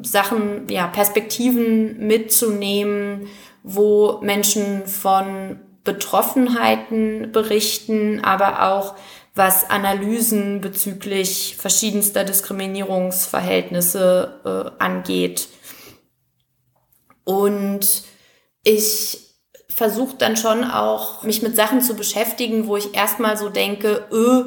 Sachen, 0.00 0.68
ja, 0.68 0.86
Perspektiven 0.86 2.06
mitzunehmen, 2.06 3.26
wo 3.62 4.18
Menschen 4.20 4.86
von 4.86 5.60
Betroffenheiten 5.84 7.32
berichten, 7.32 8.20
aber 8.22 8.70
auch 8.70 8.94
was 9.38 9.70
Analysen 9.70 10.60
bezüglich 10.60 11.56
verschiedenster 11.58 12.24
Diskriminierungsverhältnisse 12.24 14.40
äh, 14.44 14.70
angeht. 14.82 15.48
Und 17.24 18.02
ich 18.64 19.20
versuche 19.68 20.16
dann 20.18 20.36
schon 20.36 20.64
auch, 20.64 21.22
mich 21.22 21.40
mit 21.40 21.54
Sachen 21.54 21.80
zu 21.80 21.94
beschäftigen, 21.94 22.66
wo 22.66 22.76
ich 22.76 22.94
erstmal 22.94 23.36
so 23.36 23.48
denke, 23.48 24.06
öh, 24.10 24.46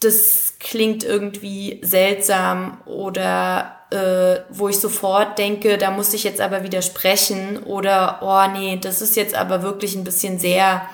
das 0.00 0.54
klingt 0.58 1.04
irgendwie 1.04 1.80
seltsam 1.84 2.80
oder 2.86 3.76
äh, 3.90 4.40
wo 4.50 4.68
ich 4.68 4.80
sofort 4.80 5.38
denke, 5.38 5.78
da 5.78 5.92
muss 5.92 6.12
ich 6.12 6.24
jetzt 6.24 6.40
aber 6.40 6.64
widersprechen 6.64 7.62
oder 7.62 8.18
oh 8.22 8.48
nee, 8.52 8.78
das 8.78 9.00
ist 9.00 9.14
jetzt 9.14 9.36
aber 9.36 9.62
wirklich 9.62 9.94
ein 9.94 10.02
bisschen 10.02 10.40
sehr 10.40 10.88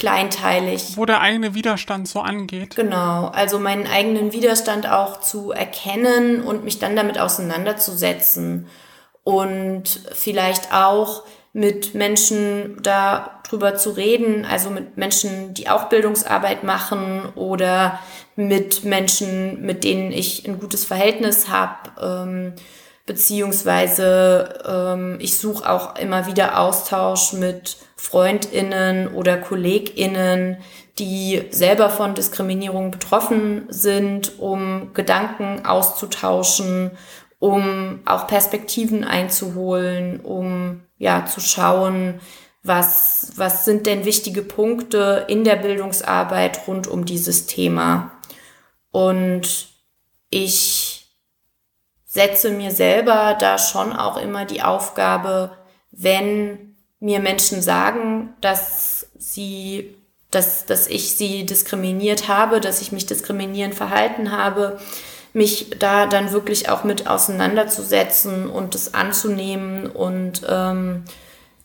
kleinteilig. 0.00 0.96
Wo 0.96 1.04
der 1.04 1.20
eigene 1.20 1.54
Widerstand 1.54 2.08
so 2.08 2.20
angeht. 2.20 2.74
Genau, 2.74 3.26
also 3.26 3.58
meinen 3.58 3.86
eigenen 3.86 4.32
Widerstand 4.32 4.90
auch 4.90 5.20
zu 5.20 5.52
erkennen 5.52 6.42
und 6.42 6.64
mich 6.64 6.78
dann 6.78 6.96
damit 6.96 7.18
auseinanderzusetzen 7.18 8.66
und 9.24 10.00
vielleicht 10.14 10.72
auch 10.72 11.24
mit 11.52 11.94
Menschen 11.94 12.78
darüber 12.82 13.74
zu 13.74 13.90
reden, 13.90 14.46
also 14.46 14.70
mit 14.70 14.96
Menschen, 14.96 15.52
die 15.52 15.68
auch 15.68 15.90
Bildungsarbeit 15.90 16.64
machen 16.64 17.28
oder 17.34 18.00
mit 18.36 18.84
Menschen, 18.84 19.60
mit 19.60 19.84
denen 19.84 20.12
ich 20.12 20.48
ein 20.48 20.58
gutes 20.58 20.86
Verhältnis 20.86 21.48
habe, 21.50 21.90
ähm, 22.00 22.54
beziehungsweise 23.10 24.60
ähm, 24.64 25.16
ich 25.18 25.36
suche 25.36 25.68
auch 25.68 25.96
immer 25.96 26.28
wieder 26.28 26.60
Austausch 26.60 27.32
mit 27.32 27.76
Freundinnen 27.96 29.08
oder 29.08 29.36
Kolleginnen, 29.36 30.58
die 31.00 31.42
selber 31.50 31.90
von 31.90 32.14
Diskriminierung 32.14 32.92
betroffen 32.92 33.66
sind, 33.68 34.38
um 34.38 34.94
Gedanken 34.94 35.66
auszutauschen, 35.66 36.92
um 37.40 37.98
auch 38.04 38.28
Perspektiven 38.28 39.02
einzuholen, 39.02 40.20
um 40.20 40.82
ja, 40.96 41.26
zu 41.26 41.40
schauen, 41.40 42.20
was, 42.62 43.32
was 43.34 43.64
sind 43.64 43.86
denn 43.86 44.04
wichtige 44.04 44.42
Punkte 44.42 45.24
in 45.26 45.42
der 45.42 45.56
Bildungsarbeit 45.56 46.68
rund 46.68 46.86
um 46.86 47.04
dieses 47.06 47.46
Thema. 47.46 48.12
Und 48.92 49.66
ich 50.30 50.89
setze 52.10 52.50
mir 52.50 52.72
selber 52.72 53.36
da 53.38 53.56
schon 53.56 53.92
auch 53.92 54.16
immer 54.16 54.44
die 54.44 54.62
Aufgabe, 54.62 55.52
wenn 55.92 56.74
mir 56.98 57.20
Menschen 57.20 57.62
sagen, 57.62 58.34
dass 58.40 59.06
sie, 59.16 59.94
dass, 60.32 60.66
dass 60.66 60.88
ich 60.88 61.12
sie 61.12 61.46
diskriminiert 61.46 62.26
habe, 62.26 62.60
dass 62.60 62.82
ich 62.82 62.90
mich 62.90 63.06
diskriminierend 63.06 63.76
verhalten 63.76 64.32
habe, 64.32 64.80
mich 65.34 65.70
da 65.78 66.06
dann 66.06 66.32
wirklich 66.32 66.68
auch 66.68 66.82
mit 66.82 67.06
auseinanderzusetzen 67.06 68.50
und 68.50 68.74
das 68.74 68.92
anzunehmen 68.92 69.86
und 69.86 70.42
ähm, 70.48 71.04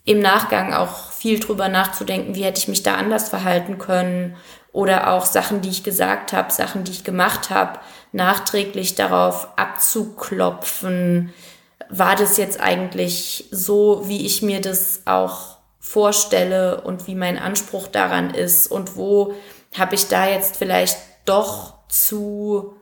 im 0.04 0.20
Nachgang 0.20 0.75
auch 0.75 1.10
viel 1.10 1.40
drüber 1.40 1.70
nachzudenken, 1.70 2.36
wie 2.36 2.44
hätte 2.44 2.60
ich 2.60 2.68
mich 2.68 2.84
da 2.84 2.98
anders 2.98 3.30
verhalten 3.30 3.80
können 3.80 4.36
oder 4.72 5.12
auch 5.12 5.25
Sachen, 5.25 5.62
die 5.62 5.70
ich 5.70 5.84
gesagt 5.84 6.34
habe, 6.34 6.52
Sachen, 6.52 6.84
die 6.84 6.92
ich 6.92 7.04
gemacht 7.04 7.50
habe, 7.50 7.80
nachträglich 8.15 8.95
darauf 8.95 9.50
abzuklopfen, 9.57 11.34
war 11.89 12.15
das 12.15 12.38
jetzt 12.38 12.60
eigentlich 12.60 13.45
so, 13.51 14.07
wie 14.07 14.25
ich 14.25 14.41
mir 14.41 14.62
das 14.62 15.01
auch 15.05 15.57
vorstelle 15.79 16.81
und 16.81 17.07
wie 17.07 17.15
mein 17.15 17.38
Anspruch 17.38 17.88
daran 17.88 18.34
ist 18.34 18.67
und 18.67 18.95
wo 18.95 19.34
habe 19.77 19.95
ich 19.95 20.07
da 20.07 20.27
jetzt 20.27 20.55
vielleicht 20.55 20.98
doch 21.25 21.75
zu 21.89 22.77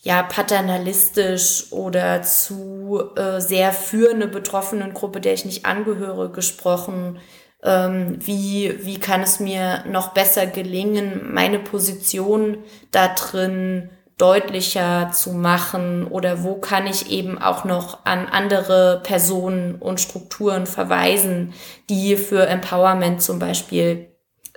ja 0.00 0.22
paternalistisch 0.22 1.72
oder 1.72 2.22
zu 2.22 3.10
äh, 3.16 3.40
sehr 3.40 3.72
für 3.72 4.10
eine 4.10 4.28
betroffenen 4.28 4.94
Gruppe, 4.94 5.20
der 5.20 5.34
ich 5.34 5.44
nicht 5.44 5.66
angehöre, 5.66 6.30
gesprochen. 6.30 7.18
Ähm, 7.64 8.16
wie, 8.20 8.86
wie 8.86 9.00
kann 9.00 9.20
es 9.22 9.40
mir 9.40 9.84
noch 9.86 10.14
besser 10.14 10.46
gelingen, 10.46 11.34
meine 11.34 11.58
Position 11.58 12.58
da 12.92 13.08
drin 13.08 13.90
deutlicher 14.18 15.12
zu 15.12 15.32
machen 15.32 16.04
oder 16.04 16.42
wo 16.42 16.56
kann 16.56 16.86
ich 16.86 17.10
eben 17.10 17.38
auch 17.38 17.64
noch 17.64 18.04
an 18.04 18.26
andere 18.26 19.00
Personen 19.04 19.76
und 19.76 20.00
Strukturen 20.00 20.66
verweisen, 20.66 21.54
die 21.88 22.16
für 22.16 22.46
Empowerment 22.46 23.22
zum 23.22 23.38
Beispiel 23.38 24.08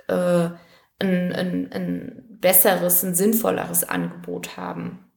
äh, 0.08 0.48
ein, 0.98 1.32
ein, 1.32 1.72
ein 1.72 2.38
besseres, 2.40 3.04
ein 3.04 3.14
sinnvolleres 3.14 3.84
Angebot 3.84 4.56
haben. 4.56 5.10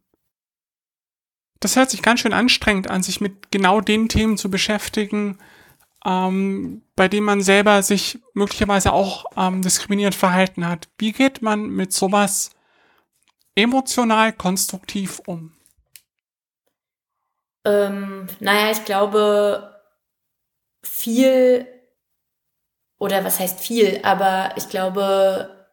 Das 1.59 1.75
hört 1.75 1.89
sich 1.89 2.03
ganz 2.03 2.19
schön 2.19 2.33
anstrengend 2.33 2.89
an, 2.89 3.01
sich 3.01 3.21
mit 3.21 3.51
genau 3.51 3.81
den 3.81 4.07
Themen 4.07 4.37
zu 4.37 4.51
beschäftigen, 4.51 5.39
ähm, 6.05 6.83
bei 6.95 7.07
denen 7.07 7.25
man 7.25 7.41
selber 7.41 7.81
sich 7.81 8.19
möglicherweise 8.33 8.93
auch 8.93 9.25
ähm, 9.35 9.63
diskriminierend 9.63 10.13
verhalten 10.13 10.67
hat. 10.67 10.87
Wie 10.99 11.11
geht 11.11 11.41
man 11.41 11.69
mit 11.69 11.91
sowas 11.91 12.51
emotional 13.55 14.33
konstruktiv 14.33 15.21
um? 15.25 15.53
Ähm, 17.65 18.27
naja, 18.39 18.71
ich 18.71 18.85
glaube, 18.85 19.75
viel, 20.83 21.67
oder 22.99 23.23
was 23.23 23.39
heißt 23.39 23.59
viel, 23.59 24.01
aber 24.03 24.51
ich 24.55 24.69
glaube, 24.69 25.67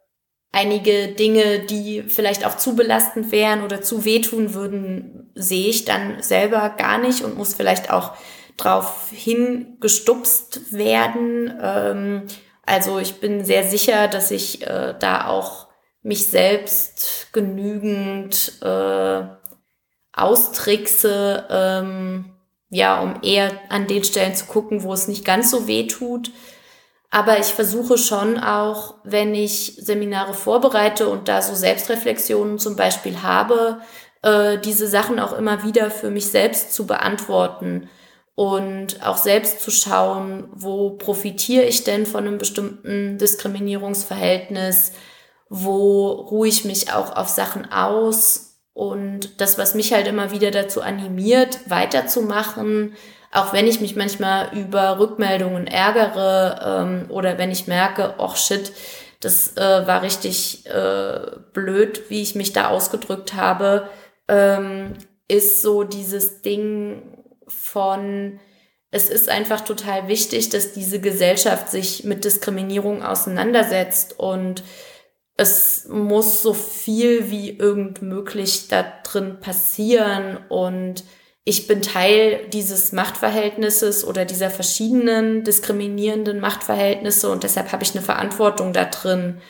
einige 0.53 1.09
Dinge, 1.09 1.61
die 1.61 2.03
vielleicht 2.03 2.47
auch 2.47 2.57
zu 2.57 2.77
belastend 2.77 3.33
wären 3.33 3.63
oder 3.63 3.83
zu 3.83 4.05
wehtun 4.05 4.55
würden, 4.55 5.31
sehe 5.35 5.69
ich 5.69 5.85
dann 5.85 6.23
selber 6.23 6.71
gar 6.71 6.99
nicht 6.99 7.23
und 7.23 7.37
muss 7.37 7.55
vielleicht 7.55 7.91
auch 7.91 8.15
drauf 8.57 9.09
hingestupst 9.11 10.73
werden. 10.73 11.53
Ähm, 11.61 12.23
also 12.65 12.99
ich 12.99 13.21
bin 13.21 13.45
sehr 13.45 13.65
sicher, 13.65 14.09
dass 14.09 14.31
ich 14.31 14.67
äh, 14.67 14.95
da 14.99 15.27
auch 15.27 15.62
mich 16.03 16.27
selbst 16.27 17.33
genügend 17.33 18.61
äh, 18.63 19.23
austrickse, 20.13 21.47
ähm, 21.49 22.25
ja, 22.71 23.01
um 23.01 23.21
eher 23.23 23.53
an 23.69 23.87
den 23.87 24.05
Stellen 24.05 24.35
zu 24.35 24.47
gucken, 24.47 24.83
wo 24.83 24.93
es 24.93 25.09
nicht 25.09 25.25
ganz 25.25 25.51
so 25.51 25.67
weh 25.67 25.87
tut. 25.87 26.31
Aber 27.11 27.39
ich 27.39 27.47
versuche 27.47 27.99
schon 27.99 28.39
auch, 28.39 28.95
wenn 29.05 29.35
ich 29.35 29.77
Seminare 29.77 30.33
vorbereite 30.33 31.09
und 31.09 31.29
da 31.29 31.43
so 31.43 31.55
Selbstreflexionen 31.55 32.59
zum 32.59 32.75
Beispiel 32.75 33.23
habe, 33.23 33.83
äh, 34.23 34.57
diese 34.59 34.89
Sachen 34.89 35.21
auch 35.21 35.35
immer 35.35 35.63
wieder 35.63 35.91
für 35.91 36.11
mich 36.11 36.29
selbst 36.29 36.73
zu 36.73 36.87
beantworten 36.87 37.91
und 38.35 39.07
auch 39.07 39.19
selbst 39.19 39.61
zu 39.61 39.71
schauen, 39.71 40.49
wo 40.53 40.91
profitiere 40.91 41.65
ich 41.65 41.85
denn 41.85 42.07
von 42.07 42.27
einem 42.27 42.39
bestimmten 42.39 43.19
Diskriminierungsverhältnis, 43.19 44.93
wo 45.55 46.11
ruhe 46.13 46.49
ich 46.49 46.65
mich 46.65 46.95
auch 46.95 47.15
auf 47.15 47.29
Sachen 47.29 47.71
aus 47.71 48.57
und 48.73 49.39
das, 49.39 49.59
was 49.59 49.75
mich 49.75 49.93
halt 49.93 50.07
immer 50.07 50.31
wieder 50.31 50.51
dazu 50.51 50.81
animiert, 50.81 51.59
weiterzumachen, 51.67 52.97
auch 53.31 53.53
wenn 53.53 53.67
ich 53.67 53.79
mich 53.79 53.95
manchmal 53.95 54.49
über 54.57 54.99
Rückmeldungen 54.99 55.67
ärgere 55.67 56.59
ähm, 56.65 57.11
oder 57.11 57.37
wenn 57.37 57.51
ich 57.51 57.67
merke, 57.67 58.15
oh 58.17 58.35
shit, 58.35 58.73
das 59.21 59.55
äh, 59.59 59.87
war 59.87 60.01
richtig 60.01 60.65
äh, 60.67 61.21
blöd, 61.53 62.09
wie 62.09 62.23
ich 62.23 62.35
mich 62.35 62.55
da 62.55 62.69
ausgedrückt 62.69 63.35
habe, 63.35 63.91
ähm, 64.29 64.95
ist 65.29 65.61
so 65.61 65.85
dieses 65.85 66.41
Ding 66.41 67.03
von, 67.47 68.41
es 68.91 69.11
ist 69.11 69.29
einfach 69.29 69.61
total 69.61 70.09
wichtig, 70.09 70.49
dass 70.49 70.73
diese 70.73 70.99
Gesellschaft 70.99 71.71
sich 71.71 72.05
mit 72.05 72.25
Diskriminierung 72.25 73.03
auseinandersetzt 73.03 74.19
und 74.19 74.63
es 75.37 75.87
muss 75.89 76.43
so 76.43 76.53
viel 76.55 77.31
wie 77.31 77.57
irgend 77.57 78.03
möglich 78.03 78.69
da 78.69 78.85
drin 79.03 79.39
passieren 79.41 80.39
und 80.49 81.05
ich 81.45 81.67
bin 81.67 81.83
Teil 81.83 82.49
dieses 82.53 82.93
Machtverhältnisses 82.93 84.05
oder 84.05 84.25
dieser 84.25 84.51
verschiedenen 84.51 85.43
diskriminierenden 85.43 86.39
Machtverhältnisse 86.39 87.31
und 87.31 87.43
deshalb 87.43 87.73
habe 87.73 87.83
ich 87.83 87.95
eine 87.95 88.05
Verantwortung 88.05 88.73
da 88.73 88.85
drin. 88.85 89.41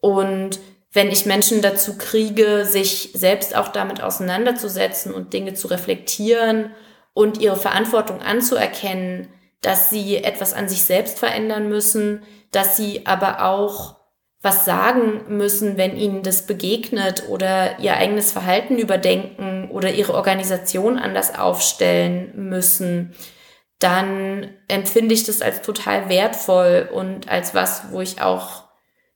Und 0.00 0.58
wenn 0.92 1.10
ich 1.10 1.26
Menschen 1.26 1.60
dazu 1.60 1.98
kriege, 1.98 2.64
sich 2.64 3.10
selbst 3.12 3.54
auch 3.54 3.68
damit 3.68 4.02
auseinanderzusetzen 4.02 5.12
und 5.12 5.34
Dinge 5.34 5.52
zu 5.52 5.68
reflektieren 5.68 6.70
und 7.12 7.38
ihre 7.38 7.56
Verantwortung 7.56 8.22
anzuerkennen, 8.22 9.28
dass 9.60 9.90
sie 9.90 10.16
etwas 10.16 10.54
an 10.54 10.68
sich 10.68 10.84
selbst 10.84 11.18
verändern 11.18 11.68
müssen, 11.68 12.22
dass 12.52 12.76
sie 12.78 13.06
aber 13.06 13.44
auch 13.44 13.97
was 14.40 14.64
sagen 14.64 15.36
müssen, 15.36 15.76
wenn 15.76 15.96
ihnen 15.96 16.22
das 16.22 16.46
begegnet 16.46 17.24
oder 17.28 17.78
ihr 17.80 17.96
eigenes 17.96 18.30
Verhalten 18.30 18.78
überdenken 18.78 19.68
oder 19.70 19.90
ihre 19.92 20.14
Organisation 20.14 20.96
anders 20.96 21.36
aufstellen 21.36 22.48
müssen, 22.48 23.14
dann 23.80 24.54
empfinde 24.68 25.14
ich 25.14 25.24
das 25.24 25.42
als 25.42 25.62
total 25.62 26.08
wertvoll 26.08 26.88
und 26.92 27.28
als 27.28 27.54
was, 27.54 27.90
wo 27.90 28.00
ich 28.00 28.20
auch 28.20 28.67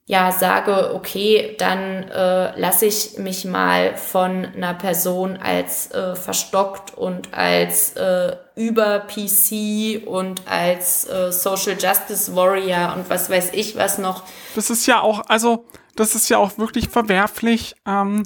ja 0.06 0.32
sage, 0.32 0.94
okay, 0.94 1.54
dann 1.58 2.08
äh, 2.08 2.58
lasse 2.58 2.86
ich 2.86 3.18
mich 3.18 3.44
mal 3.44 3.96
von 3.96 4.44
einer 4.44 4.74
Person 4.74 5.36
als 5.36 5.90
äh, 5.92 6.16
verstockt 6.16 6.96
und 6.96 7.32
als 7.32 7.94
äh, 7.94 8.36
über 8.56 9.00
PC 9.00 10.06
und 10.06 10.42
als 10.46 11.08
äh, 11.08 11.30
Social 11.32 11.76
Justice 11.78 12.34
Warrior 12.34 12.94
und 12.96 13.08
was 13.08 13.30
weiß 13.30 13.50
ich 13.52 13.76
was 13.76 13.98
noch. 13.98 14.24
Das 14.56 14.70
ist 14.70 14.86
ja 14.86 15.00
auch, 15.00 15.22
also 15.28 15.66
das 15.94 16.14
ist 16.14 16.28
ja 16.28 16.38
auch 16.38 16.58
wirklich 16.58 16.88
verwerflich. 16.88 17.76
Ähm, 17.86 18.24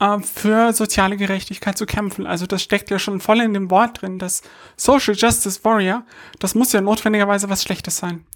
äh, 0.00 0.18
für 0.20 0.72
soziale 0.72 1.18
Gerechtigkeit 1.18 1.76
zu 1.76 1.84
kämpfen. 1.84 2.26
Also 2.26 2.46
das 2.46 2.62
steckt 2.62 2.90
ja 2.90 2.98
schon 2.98 3.20
voll 3.20 3.40
in 3.42 3.52
dem 3.52 3.70
Wort 3.70 4.00
drin, 4.00 4.18
das 4.18 4.42
Social 4.76 5.14
Justice 5.14 5.60
Warrior, 5.62 6.04
das 6.38 6.54
muss 6.54 6.72
ja 6.72 6.80
notwendigerweise 6.80 7.50
was 7.50 7.62
Schlechtes 7.62 7.98
sein 7.98 8.26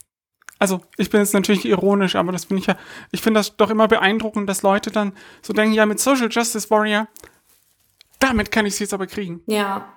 also 0.59 0.81
ich 0.97 1.11
bin 1.11 1.21
jetzt 1.21 1.35
natürlich 1.35 1.65
ironisch, 1.65 2.17
aber 2.17 2.33
das 2.33 2.47
finde 2.47 2.61
ich 2.61 2.67
ja, 2.67 2.77
ich 3.13 3.21
finde 3.21 3.41
das 3.41 3.57
doch 3.57 3.71
immer 3.71 3.89
beeindruckend, 3.89 4.49
dass 4.49 4.63
Leute 4.63 4.91
dann 4.91 5.13
so 5.43 5.53
denken, 5.53 5.75
ja, 5.75 5.87
mit 5.87 6.01
Social 6.01 6.29
Justice 6.31 6.71
Warrior, 6.71 7.09
damit 8.19 8.51
kann 8.51 8.67
ich 8.67 8.77
sie 8.77 8.85
jetzt 8.85 8.95
aber 8.95 9.07
kriegen. 9.07 9.43
Ja. 9.47 9.93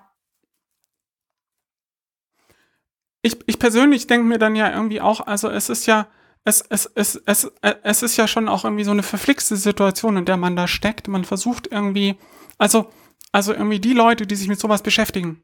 Ich, 3.22 3.38
ich 3.48 3.60
persönlich 3.60 4.08
denke 4.08 4.28
mir 4.28 4.38
dann 4.38 4.56
ja 4.56 4.72
irgendwie 4.72 5.02
auch, 5.02 5.22
also 5.28 5.50
es 5.50 5.69
ist 5.69 5.86
ja, 5.86 6.08
es, 6.45 6.62
es, 6.69 6.86
es, 6.95 7.15
es, 7.26 7.52
es 7.84 8.04
ist 8.04 8.17
ja 8.17 8.28
schon 8.28 8.48
auch 8.48 8.63
irgendwie 8.63 8.84
so 8.84 8.91
eine 8.91 9.04
verflixte 9.04 9.56
Situation, 9.56 10.17
in 10.17 10.26
der 10.26 10.38
man 10.38 10.56
da 10.56 10.67
steckt. 10.67 11.08
Man 11.08 11.26
versucht 11.26 11.67
irgendwie, 11.72 12.17
also, 12.58 12.89
also 13.32 13.54
irgendwie 13.54 13.80
die 13.80 13.93
Leute, 13.93 14.26
die 14.26 14.36
sich 14.36 14.48
mit 14.48 14.60
sowas 14.60 14.82
beschäftigen, 14.82 15.43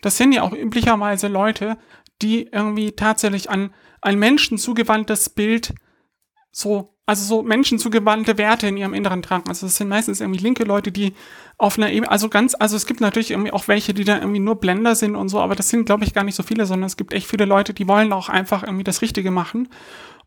das 0.00 0.16
sind 0.16 0.32
ja 0.32 0.42
auch 0.42 0.52
üblicherweise 0.52 1.28
Leute, 1.28 1.78
die 2.22 2.48
irgendwie 2.50 2.92
tatsächlich 2.92 3.50
an 3.50 3.72
ein 4.00 4.18
menschenzugewandtes 4.18 5.30
Bild 5.30 5.74
so, 6.52 6.94
also 7.06 7.24
so 7.24 7.42
menschenzugewandte 7.42 8.38
Werte 8.38 8.68
in 8.68 8.76
ihrem 8.76 8.94
Inneren 8.94 9.22
tragen. 9.22 9.48
Also 9.48 9.66
es 9.66 9.76
sind 9.76 9.88
meistens 9.88 10.20
irgendwie 10.20 10.40
linke 10.40 10.64
Leute, 10.64 10.92
die 10.92 11.14
auf 11.56 11.78
einer 11.78 11.90
Ebene, 11.90 12.10
also 12.10 12.28
ganz, 12.28 12.54
also 12.58 12.76
es 12.76 12.86
gibt 12.86 13.00
natürlich 13.00 13.30
irgendwie 13.30 13.52
auch 13.52 13.68
welche, 13.68 13.94
die 13.94 14.04
da 14.04 14.18
irgendwie 14.18 14.40
nur 14.40 14.56
Blender 14.56 14.94
sind 14.94 15.16
und 15.16 15.28
so, 15.28 15.40
aber 15.40 15.54
das 15.54 15.70
sind, 15.70 15.86
glaube 15.86 16.04
ich, 16.04 16.12
gar 16.12 16.24
nicht 16.24 16.34
so 16.34 16.42
viele, 16.42 16.66
sondern 16.66 16.86
es 16.86 16.96
gibt 16.96 17.12
echt 17.14 17.26
viele 17.26 17.46
Leute, 17.46 17.72
die 17.72 17.88
wollen 17.88 18.12
auch 18.12 18.28
einfach 18.28 18.62
irgendwie 18.62 18.84
das 18.84 19.02
Richtige 19.02 19.30
machen. 19.30 19.68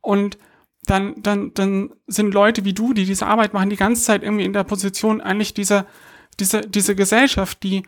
Und 0.01 0.37
dann, 0.85 1.21
dann, 1.21 1.53
dann 1.53 1.91
sind 2.07 2.33
Leute 2.33 2.65
wie 2.65 2.73
du, 2.73 2.93
die 2.93 3.05
diese 3.05 3.27
Arbeit 3.27 3.53
machen, 3.53 3.69
die 3.69 3.75
ganze 3.75 4.03
Zeit 4.03 4.23
irgendwie 4.23 4.45
in 4.45 4.53
der 4.53 4.63
Position, 4.63 5.21
eigentlich 5.21 5.53
diese, 5.53 5.85
diese, 6.39 6.61
diese 6.61 6.95
Gesellschaft, 6.95 7.63
die 7.63 7.83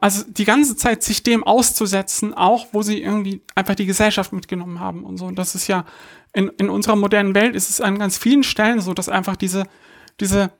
also 0.00 0.24
die 0.26 0.44
ganze 0.44 0.76
Zeit 0.76 1.02
sich 1.02 1.22
dem 1.22 1.44
auszusetzen, 1.44 2.34
auch 2.34 2.68
wo 2.72 2.82
sie 2.82 3.02
irgendwie 3.02 3.42
einfach 3.54 3.74
die 3.74 3.86
Gesellschaft 3.86 4.32
mitgenommen 4.32 4.80
haben 4.80 5.04
und 5.04 5.16
so. 5.16 5.26
Und 5.26 5.36
das 5.36 5.54
ist 5.54 5.66
ja 5.66 5.84
in, 6.32 6.48
in 6.58 6.70
unserer 6.70 6.96
modernen 6.96 7.34
Welt 7.34 7.54
ist 7.54 7.70
es 7.70 7.80
an 7.80 7.98
ganz 7.98 8.16
vielen 8.16 8.42
Stellen 8.42 8.80
so, 8.80 8.94
dass 8.94 9.08
einfach 9.08 9.36
diese, 9.36 9.64
diese, 10.20 10.52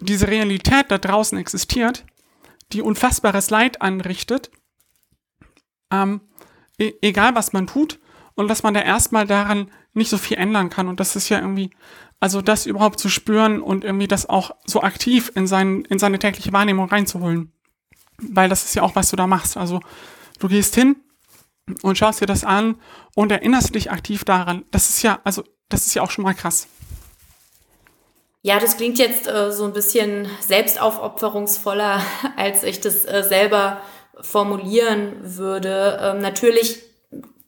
diese 0.00 0.28
Realität 0.28 0.86
da 0.88 0.98
draußen 0.98 1.38
existiert, 1.38 2.04
die 2.72 2.82
unfassbares 2.82 3.50
Leid 3.50 3.82
anrichtet, 3.82 4.50
ähm, 5.90 6.20
e 6.78 6.92
egal 7.02 7.34
was 7.34 7.52
man 7.52 7.66
tut 7.66 7.98
und 8.34 8.48
dass 8.48 8.62
man 8.62 8.74
da 8.74 8.80
erstmal 8.80 9.26
daran 9.26 9.70
nicht 9.94 10.10
so 10.10 10.18
viel 10.18 10.36
ändern 10.36 10.70
kann. 10.70 10.88
Und 10.88 11.00
das 11.00 11.16
ist 11.16 11.28
ja 11.28 11.40
irgendwie 11.40 11.70
also 12.20 12.40
das 12.40 12.66
überhaupt 12.66 12.98
zu 12.98 13.08
spüren 13.08 13.60
und 13.60 13.84
irgendwie 13.84 14.08
das 14.08 14.28
auch 14.28 14.52
so 14.64 14.82
aktiv 14.82 15.30
in, 15.34 15.46
sein, 15.46 15.84
in 15.88 15.98
seine 15.98 16.18
tägliche 16.18 16.52
Wahrnehmung 16.52 16.88
reinzuholen. 16.88 17.52
Weil 18.18 18.48
das 18.48 18.64
ist 18.64 18.74
ja 18.74 18.82
auch, 18.82 18.96
was 18.96 19.10
du 19.10 19.16
da 19.16 19.26
machst. 19.26 19.56
Also 19.56 19.80
du 20.38 20.48
gehst 20.48 20.74
hin 20.74 20.96
und 21.82 21.98
schaust 21.98 22.20
dir 22.20 22.26
das 22.26 22.44
an 22.44 22.76
und 23.14 23.30
erinnerst 23.30 23.74
dich 23.74 23.90
aktiv 23.90 24.24
daran. 24.24 24.64
Das 24.70 24.88
ist 24.88 25.02
ja, 25.02 25.20
also 25.24 25.44
das 25.68 25.86
ist 25.86 25.94
ja 25.94 26.02
auch 26.02 26.10
schon 26.10 26.24
mal 26.24 26.34
krass. 26.34 26.68
Ja, 28.42 28.60
das 28.60 28.76
klingt 28.76 28.98
jetzt 28.98 29.26
äh, 29.26 29.50
so 29.50 29.64
ein 29.64 29.72
bisschen 29.72 30.28
selbstaufopferungsvoller, 30.40 32.00
als 32.36 32.62
ich 32.62 32.80
das 32.80 33.04
äh, 33.04 33.24
selber 33.28 33.80
formulieren 34.20 35.16
würde. 35.20 35.98
Ähm, 36.00 36.20
natürlich 36.20 36.80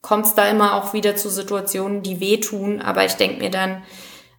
kommt 0.02 0.26
es 0.26 0.34
da 0.34 0.48
immer 0.48 0.74
auch 0.74 0.92
wieder 0.92 1.16
zu 1.16 1.30
Situationen, 1.30 2.02
die 2.02 2.20
wehtun, 2.20 2.80
aber 2.80 3.04
ich 3.04 3.14
denke 3.14 3.38
mir 3.38 3.50
dann, 3.50 3.82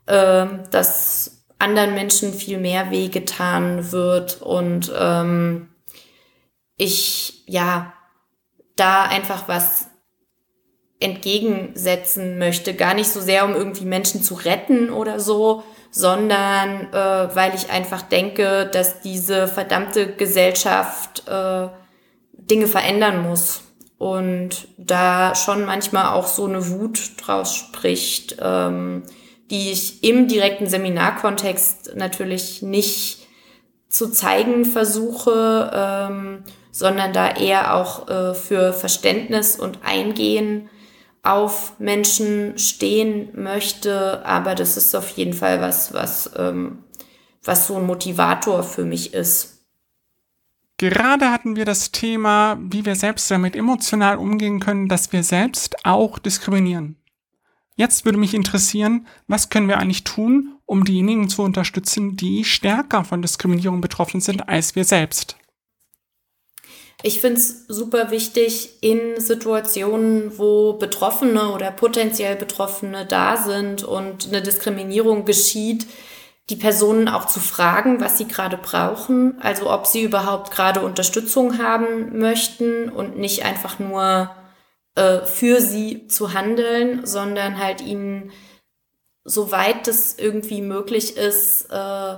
äh, 0.09 0.47
dass 0.71 1.45
anderen 1.59 1.93
Menschen 1.93 2.33
viel 2.33 2.57
mehr 2.57 2.89
wehgetan 2.89 3.91
wird 3.91 4.41
und 4.41 4.91
ähm, 4.97 5.69
ich 6.77 7.43
ja 7.45 7.93
da 8.75 9.03
einfach 9.03 9.47
was 9.47 9.87
entgegensetzen 10.99 12.37
möchte. 12.37 12.73
Gar 12.73 12.93
nicht 12.93 13.09
so 13.09 13.21
sehr, 13.21 13.45
um 13.45 13.53
irgendwie 13.53 13.85
Menschen 13.85 14.23
zu 14.23 14.35
retten 14.35 14.89
oder 14.89 15.19
so, 15.19 15.63
sondern 15.91 16.91
äh, 16.93 17.35
weil 17.35 17.53
ich 17.55 17.69
einfach 17.69 18.01
denke, 18.01 18.69
dass 18.71 19.01
diese 19.01 19.47
verdammte 19.47 20.13
Gesellschaft 20.13 21.27
äh, 21.27 21.67
Dinge 22.33 22.67
verändern 22.67 23.21
muss. 23.21 23.63
Und 23.97 24.69
da 24.77 25.35
schon 25.35 25.65
manchmal 25.65 26.13
auch 26.13 26.27
so 26.27 26.45
eine 26.45 26.69
Wut 26.69 27.11
draus 27.17 27.53
spricht, 27.53 28.37
ähm, 28.41 29.03
die 29.49 29.71
ich 29.71 30.03
im 30.03 30.27
direkten 30.27 30.67
Seminarkontext 30.67 31.93
natürlich 31.95 32.61
nicht 32.61 33.27
zu 33.89 34.11
zeigen 34.11 34.65
versuche, 34.65 35.71
ähm, 35.73 36.43
sondern 36.71 37.13
da 37.13 37.31
eher 37.31 37.75
auch 37.75 38.07
äh, 38.07 38.33
für 38.35 38.73
Verständnis 38.73 39.59
und 39.59 39.79
Eingehen 39.83 40.69
auf 41.23 41.73
Menschen 41.79 42.57
stehen 42.57 43.29
möchte. 43.33 44.25
Aber 44.25 44.55
das 44.55 44.77
ist 44.77 44.95
auf 44.95 45.09
jeden 45.09 45.33
Fall 45.33 45.61
was, 45.61 45.93
was, 45.93 46.31
ähm, 46.37 46.83
was 47.43 47.67
so 47.67 47.77
ein 47.77 47.85
Motivator 47.85 48.63
für 48.63 48.85
mich 48.85 49.13
ist. 49.13 49.59
Gerade 50.77 51.29
hatten 51.31 51.57
wir 51.57 51.65
das 51.65 51.91
Thema, 51.91 52.57
wie 52.61 52.85
wir 52.85 52.95
selbst 52.95 53.29
damit 53.29 53.55
emotional 53.55 54.17
umgehen 54.17 54.61
können, 54.61 54.87
dass 54.87 55.11
wir 55.11 55.23
selbst 55.23 55.85
auch 55.85 56.19
diskriminieren. 56.19 56.95
Jetzt 57.79 58.03
würde 58.03 58.17
mich 58.17 58.33
interessieren, 58.33 59.07
was 59.29 59.47
können 59.47 59.69
wir 59.69 59.77
eigentlich 59.77 60.03
tun, 60.03 60.57
um 60.65 60.83
diejenigen 60.83 61.29
zu 61.29 61.43
unterstützen, 61.43 62.17
die 62.17 62.43
stärker 62.43 63.05
von 63.05 63.21
Diskriminierung 63.21 63.79
betroffen 63.79 64.19
sind 64.19 64.49
als 64.49 64.75
wir 64.75 64.83
selbst? 64.83 65.37
Ich 67.03 67.21
finde 67.21 67.39
es 67.39 67.67
super 67.69 68.11
wichtig, 68.11 68.71
in 68.81 69.21
Situationen, 69.21 70.37
wo 70.37 70.73
Betroffene 70.73 71.53
oder 71.53 71.71
potenziell 71.71 72.35
Betroffene 72.35 73.05
da 73.05 73.37
sind 73.37 73.85
und 73.85 74.27
eine 74.27 74.41
Diskriminierung 74.41 75.23
geschieht, 75.23 75.87
die 76.49 76.57
Personen 76.57 77.07
auch 77.07 77.27
zu 77.27 77.39
fragen, 77.39 78.01
was 78.01 78.17
sie 78.17 78.27
gerade 78.27 78.57
brauchen, 78.57 79.39
also 79.39 79.71
ob 79.71 79.87
sie 79.87 80.03
überhaupt 80.03 80.51
gerade 80.51 80.81
Unterstützung 80.81 81.59
haben 81.59 82.19
möchten 82.19 82.89
und 82.89 83.17
nicht 83.17 83.45
einfach 83.45 83.79
nur 83.79 84.31
äh, 84.95 85.21
für 85.21 85.61
sie 85.61 86.07
zu 86.07 86.33
handeln, 86.33 87.05
sondern 87.05 87.57
halt 87.57 87.81
ihnen, 87.81 88.31
soweit 89.23 89.87
es 89.87 90.17
irgendwie 90.17 90.61
möglich 90.61 91.17
ist, 91.17 91.69
äh, 91.71 92.17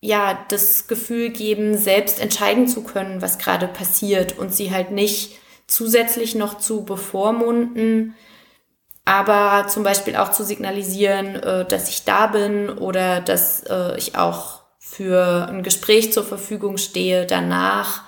ja, 0.00 0.44
das 0.48 0.86
Gefühl 0.86 1.30
geben, 1.30 1.78
selbst 1.78 2.20
entscheiden 2.20 2.68
zu 2.68 2.84
können, 2.84 3.22
was 3.22 3.38
gerade 3.38 3.66
passiert 3.66 4.38
und 4.38 4.54
sie 4.54 4.70
halt 4.70 4.90
nicht 4.90 5.38
zusätzlich 5.66 6.34
noch 6.34 6.58
zu 6.58 6.84
bevormunden, 6.84 8.14
aber 9.06 9.66
zum 9.68 9.82
Beispiel 9.82 10.16
auch 10.16 10.30
zu 10.30 10.44
signalisieren, 10.44 11.36
äh, 11.36 11.64
dass 11.64 11.88
ich 11.88 12.04
da 12.04 12.26
bin 12.26 12.70
oder 12.70 13.20
dass 13.20 13.62
äh, 13.64 13.96
ich 13.96 14.16
auch 14.16 14.62
für 14.78 15.46
ein 15.48 15.62
Gespräch 15.62 16.12
zur 16.12 16.24
Verfügung 16.24 16.76
stehe 16.76 17.26
danach. 17.26 18.02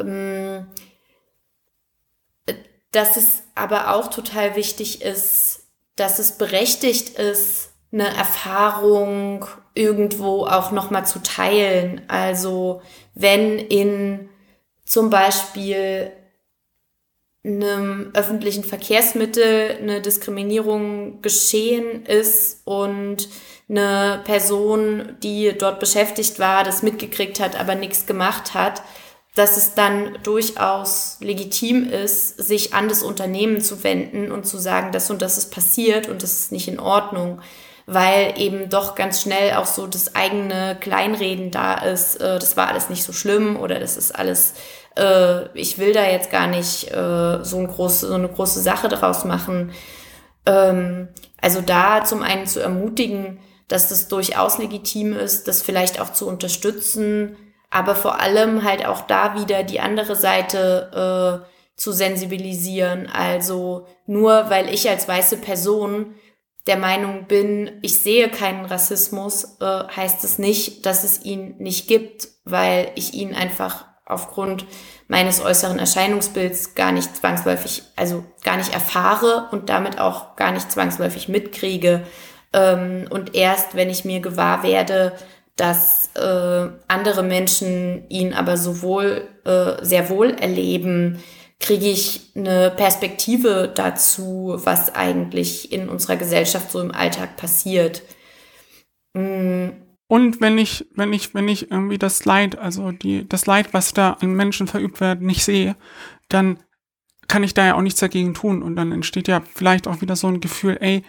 Ähm, 0.00 0.66
dass 2.92 3.16
es 3.16 3.42
aber 3.54 3.94
auch 3.94 4.08
total 4.08 4.56
wichtig 4.56 5.02
ist, 5.02 5.64
dass 5.96 6.18
es 6.18 6.32
berechtigt 6.32 7.18
ist, 7.18 7.70
eine 7.92 8.08
Erfahrung 8.08 9.46
irgendwo 9.74 10.46
auch 10.46 10.70
nochmal 10.70 11.06
zu 11.06 11.20
teilen. 11.22 12.02
Also 12.08 12.82
wenn 13.14 13.58
in 13.58 14.28
zum 14.84 15.10
Beispiel 15.10 16.12
einem 17.44 18.10
öffentlichen 18.12 18.64
Verkehrsmittel 18.64 19.78
eine 19.80 20.00
Diskriminierung 20.00 21.22
geschehen 21.22 22.04
ist 22.04 22.60
und 22.66 23.28
eine 23.68 24.20
Person, 24.24 25.16
die 25.22 25.56
dort 25.56 25.80
beschäftigt 25.80 26.38
war, 26.38 26.64
das 26.64 26.82
mitgekriegt 26.82 27.40
hat, 27.40 27.58
aber 27.58 27.76
nichts 27.76 28.06
gemacht 28.06 28.52
hat, 28.52 28.82
dass 29.40 29.56
es 29.56 29.72
dann 29.72 30.18
durchaus 30.22 31.16
legitim 31.20 31.88
ist, 31.88 32.36
sich 32.36 32.74
an 32.74 32.90
das 32.90 33.02
Unternehmen 33.02 33.62
zu 33.62 33.82
wenden 33.82 34.30
und 34.30 34.46
zu 34.46 34.58
sagen, 34.58 34.92
das 34.92 35.10
und 35.10 35.22
das 35.22 35.38
ist 35.38 35.50
passiert 35.50 36.08
und 36.08 36.22
das 36.22 36.32
ist 36.32 36.52
nicht 36.52 36.68
in 36.68 36.78
Ordnung, 36.78 37.40
weil 37.86 38.34
eben 38.36 38.68
doch 38.68 38.94
ganz 38.94 39.22
schnell 39.22 39.54
auch 39.54 39.64
so 39.64 39.86
das 39.86 40.14
eigene 40.14 40.76
Kleinreden 40.78 41.50
da 41.50 41.72
ist, 41.72 42.16
äh, 42.20 42.38
das 42.38 42.58
war 42.58 42.68
alles 42.68 42.90
nicht 42.90 43.02
so 43.02 43.14
schlimm 43.14 43.56
oder 43.56 43.80
das 43.80 43.96
ist 43.96 44.14
alles 44.14 44.52
äh, 44.96 45.46
ich 45.58 45.78
will 45.78 45.94
da 45.94 46.04
jetzt 46.04 46.30
gar 46.30 46.46
nicht 46.46 46.90
äh, 46.90 47.42
so, 47.42 47.56
ein 47.56 47.66
groß, 47.66 48.00
so 48.00 48.12
eine 48.12 48.28
große 48.28 48.60
Sache 48.60 48.88
daraus 48.88 49.24
machen. 49.24 49.72
Ähm, 50.44 51.08
also 51.40 51.62
da 51.62 52.04
zum 52.04 52.22
einen 52.22 52.46
zu 52.46 52.60
ermutigen, 52.60 53.38
dass 53.68 53.88
das 53.88 54.08
durchaus 54.08 54.58
legitim 54.58 55.14
ist, 55.14 55.48
das 55.48 55.62
vielleicht 55.62 55.98
auch 55.98 56.12
zu 56.12 56.28
unterstützen, 56.28 57.38
aber 57.70 57.94
vor 57.94 58.20
allem 58.20 58.64
halt 58.64 58.84
auch 58.84 59.02
da 59.02 59.34
wieder 59.40 59.62
die 59.62 59.80
andere 59.80 60.16
Seite 60.16 61.44
äh, 61.44 61.50
zu 61.76 61.92
sensibilisieren. 61.92 63.08
Also 63.08 63.86
nur 64.06 64.50
weil 64.50 64.72
ich 64.72 64.88
als 64.88 65.08
weiße 65.08 65.38
Person 65.38 66.14
der 66.66 66.76
Meinung 66.76 67.26
bin, 67.26 67.78
ich 67.80 68.02
sehe 68.02 68.28
keinen 68.28 68.66
Rassismus, 68.66 69.56
äh, 69.60 69.64
heißt 69.64 70.24
es 70.24 70.38
nicht, 70.38 70.84
dass 70.84 71.04
es 71.04 71.24
ihn 71.24 71.56
nicht 71.58 71.88
gibt, 71.88 72.28
weil 72.44 72.90
ich 72.96 73.14
ihn 73.14 73.34
einfach 73.34 73.86
aufgrund 74.04 74.66
meines 75.08 75.40
äußeren 75.40 75.78
Erscheinungsbilds 75.78 76.74
gar 76.74 76.92
nicht 76.92 77.16
zwangsläufig, 77.16 77.82
also 77.96 78.24
gar 78.44 78.56
nicht 78.56 78.74
erfahre 78.74 79.48
und 79.52 79.68
damit 79.68 79.98
auch 79.98 80.36
gar 80.36 80.52
nicht 80.52 80.70
zwangsläufig 80.70 81.28
mitkriege. 81.28 82.02
Ähm, 82.52 83.06
und 83.10 83.34
erst 83.34 83.74
wenn 83.74 83.88
ich 83.88 84.04
mir 84.04 84.20
gewahr 84.20 84.62
werde, 84.62 85.12
dass 85.60 86.10
äh, 86.14 86.68
andere 86.88 87.22
Menschen 87.22 88.08
ihn 88.08 88.32
aber 88.32 88.56
sowohl 88.56 89.28
äh, 89.44 89.84
sehr 89.84 90.08
wohl 90.08 90.30
erleben, 90.30 91.18
kriege 91.58 91.86
ich 91.86 92.32
eine 92.34 92.70
Perspektive 92.70 93.70
dazu, 93.74 94.56
was 94.64 94.94
eigentlich 94.94 95.72
in 95.72 95.88
unserer 95.88 96.16
Gesellschaft 96.16 96.70
so 96.70 96.80
im 96.80 96.92
Alltag 96.92 97.36
passiert. 97.36 98.02
Mm 99.14 99.70
und 100.10 100.40
wenn 100.40 100.58
ich, 100.58 100.88
wenn 100.96 101.12
ich, 101.12 101.34
wenn 101.36 101.46
ich 101.46 101.70
irgendwie 101.70 101.96
das 101.96 102.24
Leid, 102.24 102.58
also 102.58 102.90
die, 102.90 103.28
das 103.28 103.46
Leid, 103.46 103.72
was 103.72 103.94
da 103.94 104.14
an 104.14 104.32
Menschen 104.32 104.66
verübt 104.66 105.00
wird, 105.00 105.22
nicht 105.22 105.44
sehe, 105.44 105.76
dann 106.28 106.58
kann 107.28 107.44
ich 107.44 107.54
da 107.54 107.64
ja 107.64 107.74
auch 107.76 107.80
nichts 107.80 108.00
dagegen 108.00 108.34
tun. 108.34 108.60
Und 108.60 108.74
dann 108.74 108.90
entsteht 108.90 109.28
ja 109.28 109.40
vielleicht 109.54 109.86
auch 109.86 110.00
wieder 110.00 110.16
so 110.16 110.26
ein 110.26 110.40
Gefühl, 110.40 110.78
ey, 110.80 111.04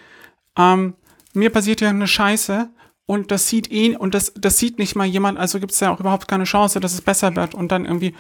ähm, 0.56 0.94
mir 1.34 1.50
passiert 1.50 1.82
ja 1.82 1.90
eine 1.90 2.08
Scheiße 2.08 2.70
und 3.12 3.32
das 3.32 3.48
sieht 3.50 3.72
eh, 3.72 3.96
und 3.96 4.14
das, 4.14 4.34
das 4.36 4.58
sieht 4.58 4.80
nicht 4.80 4.96
mal 4.96 5.06
jemand, 5.06 5.38
also 5.38 5.60
gibt 5.60 5.74
es 5.74 5.80
ja 5.80 5.94
auch 5.94 6.00
überhaupt 6.00 6.28
keine 6.28 6.46
Chance, 6.46 6.80
dass 6.80 6.94
es 6.94 7.02
besser 7.02 7.36
wird. 7.36 7.54
Und 7.54 7.72
dann 7.72 7.86
irgendwie 7.86 8.14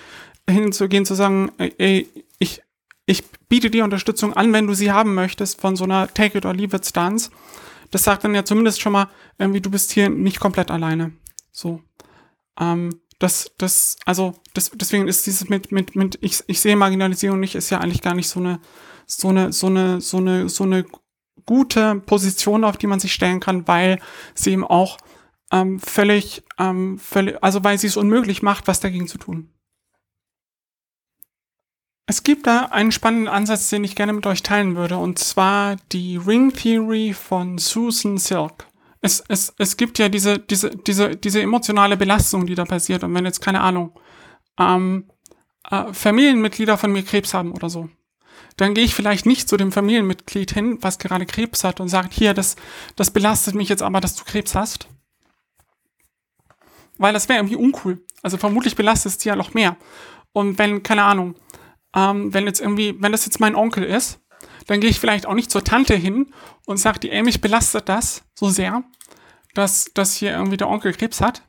hinzugehen, 0.49 1.06
zu 1.06 1.15
sagen, 1.15 1.51
ey, 1.58 2.08
ich, 2.39 2.62
ich 3.06 3.23
biete 3.49 3.69
dir 3.69 3.84
Unterstützung 3.84 4.34
an, 4.34 4.54
wenn 4.54 4.67
du 4.67 4.73
sie 4.73 4.91
haben 4.91 5.13
möchtest, 5.13 5.62
von 5.62 5.75
so 5.75 5.86
einer 5.86 6.13
Take 6.13 6.38
it 6.38 6.45
or 6.45 6.54
leave 6.54 6.75
it 6.75 6.86
Stance 6.86 7.30
das 7.91 8.04
sagt 8.04 8.23
dann 8.23 8.34
ja 8.34 8.43
zumindest 8.43 8.82
schon 8.82 8.93
mal, 8.93 9.10
irgendwie, 9.38 9.62
du 9.62 9.69
bist 9.69 9.91
hier 9.91 10.10
nicht 10.10 10.39
komplett 10.39 10.71
alleine. 10.71 11.12
So. 11.51 11.82
Ähm, 12.60 13.01
das, 13.19 13.51
das, 13.58 13.97
also, 14.06 14.34
das, 14.54 14.71
deswegen 14.73 15.08
ist 15.08 15.27
dieses 15.27 15.49
mit, 15.49 15.71
mit, 15.71 15.95
mit, 15.95 16.17
ich, 16.21 16.41
ich 16.47 16.60
sehe 16.60 16.75
Marginalisierung 16.75 17.39
nicht, 17.39 17.56
ist 17.56 17.69
ja 17.69 17.80
eigentlich 17.80 18.01
gar 18.01 18.15
nicht 18.15 18.30
so 18.30 18.39
eine, 18.39 18.60
so 19.06 19.27
eine, 19.27 19.51
so 19.51 19.67
eine, 19.67 20.01
so 20.01 20.17
eine, 20.17 20.49
so 20.49 20.63
eine 20.63 20.86
gute 21.46 21.96
Position, 21.96 22.63
auf 22.63 22.78
die 22.78 22.88
man 22.88 23.00
sich 23.00 23.13
stellen 23.13 23.39
kann, 23.39 23.67
weil 23.67 24.00
sie 24.36 24.52
eben 24.52 24.63
auch 24.63 24.98
ähm, 25.52 25.80
völlig, 25.80 26.44
ähm, 26.58 26.98
völlig, 26.98 27.41
also 27.44 27.63
weil 27.63 27.78
sie 27.78 27.88
es 27.88 27.98
unmöglich 27.98 28.41
macht, 28.41 28.67
was 28.67 28.80
dagegen 28.80 29.08
zu 29.08 29.17
tun. 29.17 29.50
Es 32.08 32.24
gibt 32.24 32.48
da 32.48 32.65
einen 32.65 32.91
spannenden 32.91 33.30
Ansatz, 33.30 33.70
den 33.70 33.84
ich 33.84 33.96
gerne 33.96 34.13
mit 34.13 34.26
euch 34.26 34.44
teilen 34.44 34.76
würde, 34.76 34.98
und 34.98 35.20
zwar 35.20 35.78
die 35.91 36.17
Ring 36.17 36.52
Theory 36.52 37.13
von 37.13 37.58
Susan 37.58 38.17
Silk. 38.17 38.67
Es, 39.02 39.24
es, 39.28 39.54
es 39.58 39.78
gibt 39.78 39.98
ja 39.98 40.10
diese, 40.10 40.38
diese, 40.38 40.72
diese, 40.72 41.15
diese 41.15 41.41
emotionale 41.41 41.98
Belastung, 41.98 42.46
die 42.46 42.56
da 42.56 42.65
passiert. 42.65 43.04
Und 43.04 43.13
wenn 43.15 43.26
jetzt, 43.26 43.41
keine 43.41 43.62
Ahnung, 43.62 43.98
ähm, 44.60 45.10
äh, 45.70 45.94
Familienmitglieder 45.94 46.78
von 46.78 46.91
mir 46.91 47.04
Krebs 47.04 47.34
haben 47.34 47.52
oder 47.52 47.70
so, 47.70 47.89
dann 48.57 48.73
gehe 48.73 48.83
ich 48.83 48.95
vielleicht 48.95 49.25
nicht 49.25 49.49
zu 49.49 49.57
dem 49.57 49.71
Familienmitglied 49.71 50.51
hin, 50.51 50.77
was 50.81 50.99
gerade 50.99 51.25
Krebs 51.25 51.63
hat 51.63 51.79
und 51.79 51.89
sagt, 51.89 52.13
hier, 52.13 52.33
das, 52.33 52.55
das 52.95 53.11
belastet 53.11 53.55
mich 53.55 53.69
jetzt 53.69 53.83
aber, 53.83 54.01
dass 54.01 54.15
du 54.15 54.23
Krebs 54.23 54.55
hast. 54.55 54.87
Weil 56.97 57.13
das 57.13 57.29
wäre 57.29 57.39
irgendwie 57.39 57.55
uncool. 57.55 58.03
Also 58.21 58.37
vermutlich 58.37 58.75
belastet 58.75 59.11
es 59.11 59.17
dir 59.17 59.29
ja 59.29 59.35
noch 59.35 59.53
mehr. 59.53 59.77
Und 60.33 60.57
wenn, 60.59 60.83
keine 60.83 61.03
Ahnung, 61.03 61.35
ähm, 61.95 62.33
wenn 62.33 62.45
jetzt 62.45 62.61
irgendwie, 62.61 62.95
wenn 62.99 63.11
das 63.11 63.25
jetzt 63.25 63.39
mein 63.39 63.55
Onkel 63.55 63.83
ist, 63.83 64.19
dann 64.67 64.79
gehe 64.79 64.89
ich 64.89 64.99
vielleicht 64.99 65.25
auch 65.25 65.33
nicht 65.33 65.51
zur 65.51 65.63
Tante 65.63 65.95
hin 65.95 66.33
und 66.65 66.77
sage, 66.77 66.99
die 66.99 67.09
ey, 67.09 67.23
mich 67.23 67.41
belastet 67.41 67.89
das 67.89 68.23
so 68.35 68.49
sehr, 68.49 68.83
dass, 69.53 69.85
dass 69.93 70.15
hier 70.15 70.31
irgendwie 70.31 70.57
der 70.57 70.69
Onkel 70.69 70.93
Krebs 70.93 71.21
hat, 71.21 71.43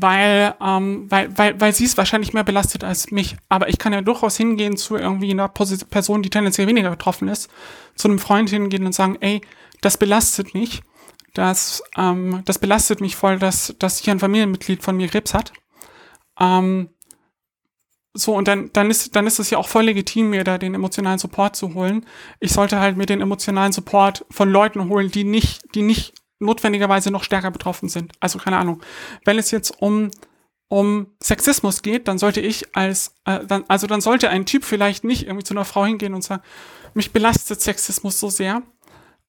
weil, 0.00 0.54
ähm, 0.60 1.10
weil, 1.10 1.36
weil, 1.36 1.60
weil 1.60 1.72
sie 1.72 1.84
ist 1.84 1.98
wahrscheinlich 1.98 2.32
mehr 2.32 2.44
belastet 2.44 2.84
als 2.84 3.10
mich. 3.10 3.36
Aber 3.48 3.68
ich 3.68 3.78
kann 3.78 3.92
ja 3.92 4.00
durchaus 4.00 4.36
hingehen 4.36 4.76
zu 4.76 4.96
irgendwie 4.96 5.30
einer 5.30 5.48
Person, 5.48 6.22
die 6.22 6.30
tendenziell 6.30 6.68
weniger 6.68 6.90
betroffen 6.90 7.26
ist, 7.28 7.50
zu 7.96 8.08
einem 8.08 8.20
Freund 8.20 8.48
hingehen 8.48 8.86
und 8.86 8.92
sagen, 8.92 9.16
ey, 9.20 9.40
das 9.80 9.96
belastet 9.98 10.54
mich, 10.54 10.82
das, 11.34 11.82
ähm, 11.96 12.42
das 12.44 12.58
belastet 12.58 13.00
mich 13.00 13.16
voll, 13.16 13.38
dass, 13.38 13.74
dass 13.78 13.98
hier 13.98 14.12
ein 14.12 14.20
Familienmitglied 14.20 14.82
von 14.82 14.96
mir 14.96 15.08
Krebs 15.08 15.34
hat. 15.34 15.52
Ähm, 16.38 16.90
so, 18.14 18.34
und 18.34 18.46
dann, 18.46 18.70
dann 18.72 18.90
ist, 18.90 19.16
dann 19.16 19.26
ist 19.26 19.38
es 19.40 19.50
ja 19.50 19.58
auch 19.58 19.68
voll 19.68 19.84
legitim, 19.84 20.30
mir 20.30 20.44
da 20.44 20.58
den 20.58 20.74
emotionalen 20.74 21.18
Support 21.18 21.56
zu 21.56 21.74
holen. 21.74 22.06
Ich 22.38 22.52
sollte 22.52 22.78
halt 22.78 22.96
mir 22.96 23.06
den 23.06 23.20
emotionalen 23.20 23.72
Support 23.72 24.24
von 24.30 24.48
Leuten 24.48 24.88
holen, 24.88 25.10
die 25.10 25.24
nicht, 25.24 25.74
die 25.74 25.82
nicht 25.82 26.14
notwendigerweise 26.38 27.10
noch 27.10 27.24
stärker 27.24 27.50
betroffen 27.50 27.88
sind. 27.88 28.12
Also 28.20 28.38
keine 28.38 28.58
Ahnung. 28.58 28.82
Wenn 29.24 29.38
es 29.38 29.50
jetzt 29.50 29.82
um, 29.82 30.10
um 30.68 31.08
Sexismus 31.22 31.82
geht, 31.82 32.08
dann 32.08 32.18
sollte 32.18 32.40
ich 32.40 32.76
als, 32.76 33.14
äh, 33.24 33.44
dann, 33.44 33.64
also 33.68 33.86
dann 33.86 34.00
sollte 34.00 34.28
ein 34.30 34.46
Typ 34.46 34.64
vielleicht 34.64 35.04
nicht 35.04 35.24
irgendwie 35.26 35.44
zu 35.44 35.54
einer 35.54 35.64
Frau 35.64 35.84
hingehen 35.84 36.14
und 36.14 36.22
sagen, 36.22 36.42
mich 36.94 37.12
belastet 37.12 37.60
Sexismus 37.60 38.20
so 38.20 38.30
sehr, 38.30 38.62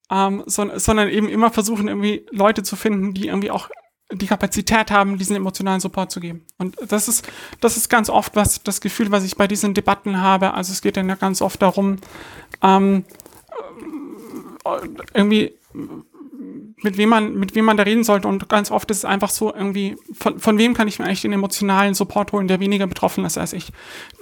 ähm, 0.10 0.44
so, 0.46 0.70
sondern 0.78 1.10
eben 1.10 1.30
immer 1.30 1.52
versuchen, 1.52 1.88
irgendwie 1.88 2.26
Leute 2.32 2.64
zu 2.64 2.76
finden, 2.76 3.14
die 3.14 3.28
irgendwie 3.28 3.52
auch 3.52 3.70
die 4.12 4.28
Kapazität 4.28 4.90
haben, 4.90 5.20
diesen 5.20 5.36
emotionalen 5.36 5.80
Support 5.80 6.12
zu 6.12 6.20
geben. 6.20 6.44
Und 6.58 6.78
das 6.88 7.08
ist, 7.08 7.28
das 7.62 7.78
ist 7.78 7.90
ganz 7.90 8.10
oft 8.10 8.36
was, 8.36 8.64
das 8.64 8.82
Gefühl, 8.82 9.12
was 9.12 9.24
ich 9.24 9.36
bei 9.36 9.48
diesen 9.48 9.76
Debatten 9.76 10.20
habe. 10.20 10.56
Also 10.56 10.72
es 10.72 10.82
geht 10.82 10.98
dann 10.98 11.08
ja 11.10 11.16
ganz 11.16 11.42
oft 11.42 11.62
darum, 11.62 11.98
ähm, 12.64 13.06
äh, 14.66 14.88
irgendwie 15.14 15.54
mit 16.82 16.98
wem 16.98 17.10
man, 17.10 17.36
mit 17.36 17.56
wem 17.56 17.66
man 17.66 17.78
da 17.78 17.84
reden 17.84 18.04
sollte. 18.04 18.28
Und 18.28 18.50
ganz 18.50 18.72
oft 18.72 18.90
ist 18.92 18.98
es 18.98 19.06
einfach 19.06 19.30
so 19.30 19.54
irgendwie, 19.54 19.96
von, 20.14 20.40
von 20.40 20.58
wem 20.58 20.74
kann 20.74 20.88
ich 20.88 21.00
mir 21.00 21.06
eigentlich 21.06 21.22
den 21.22 21.34
emotionalen 21.34 21.94
Support 21.94 22.32
holen, 22.32 22.48
der 22.48 22.60
weniger 22.60 22.88
betroffen 22.88 23.26
ist 23.26 23.38
als 23.38 23.54
ich. 23.54 23.72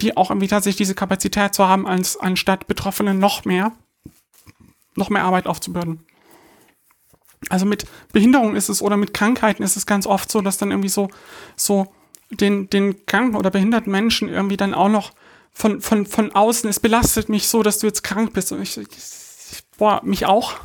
Die 0.02 0.18
auch 0.18 0.32
irgendwie 0.32 0.48
tatsächlich 0.48 0.78
diese 0.78 0.96
Kapazität 0.96 1.54
zu 1.54 1.68
haben, 1.68 1.88
als, 1.88 2.18
anstatt 2.18 2.68
Betroffenen 2.68 3.20
noch 3.20 3.46
mehr, 3.46 3.74
noch 4.96 5.10
mehr 5.10 5.24
Arbeit 5.24 5.48
aufzubürden. 5.48 6.06
also 7.50 7.66
mit 7.66 7.86
Behinderung 8.14 8.56
ist 8.56 8.70
es 8.70 8.82
oder 8.82 8.98
mit 8.98 9.14
Krankheiten 9.14 9.64
ist 9.64 9.78
es 9.78 9.86
ganz 9.86 10.08
oft 10.08 10.32
so, 10.32 10.42
dass 10.42 10.58
dann 10.58 10.72
irgendwie 10.72 10.90
so, 10.90 11.10
so 11.56 11.94
den, 12.32 12.70
den 12.70 13.06
kranken 13.06 13.36
oder 13.36 13.52
behinderten 13.52 13.92
Menschen 13.92 14.30
irgendwie 14.30 14.58
dann 14.58 14.74
auch 14.74 14.90
noch 14.90 15.12
von, 15.58 15.82
von, 15.82 16.06
von 16.06 16.32
außen, 16.34 16.70
es 16.70 16.80
belastet 16.80 17.30
mich 17.30 17.48
so, 17.48 17.64
dass 17.64 17.80
du 17.80 17.88
jetzt 17.88 18.04
krank 18.04 18.34
bist. 18.34 18.52
Und 18.52 18.62
ich, 18.62 18.78
ich 18.78 19.64
boah, 19.78 20.02
mich 20.04 20.26
auch. 20.26 20.56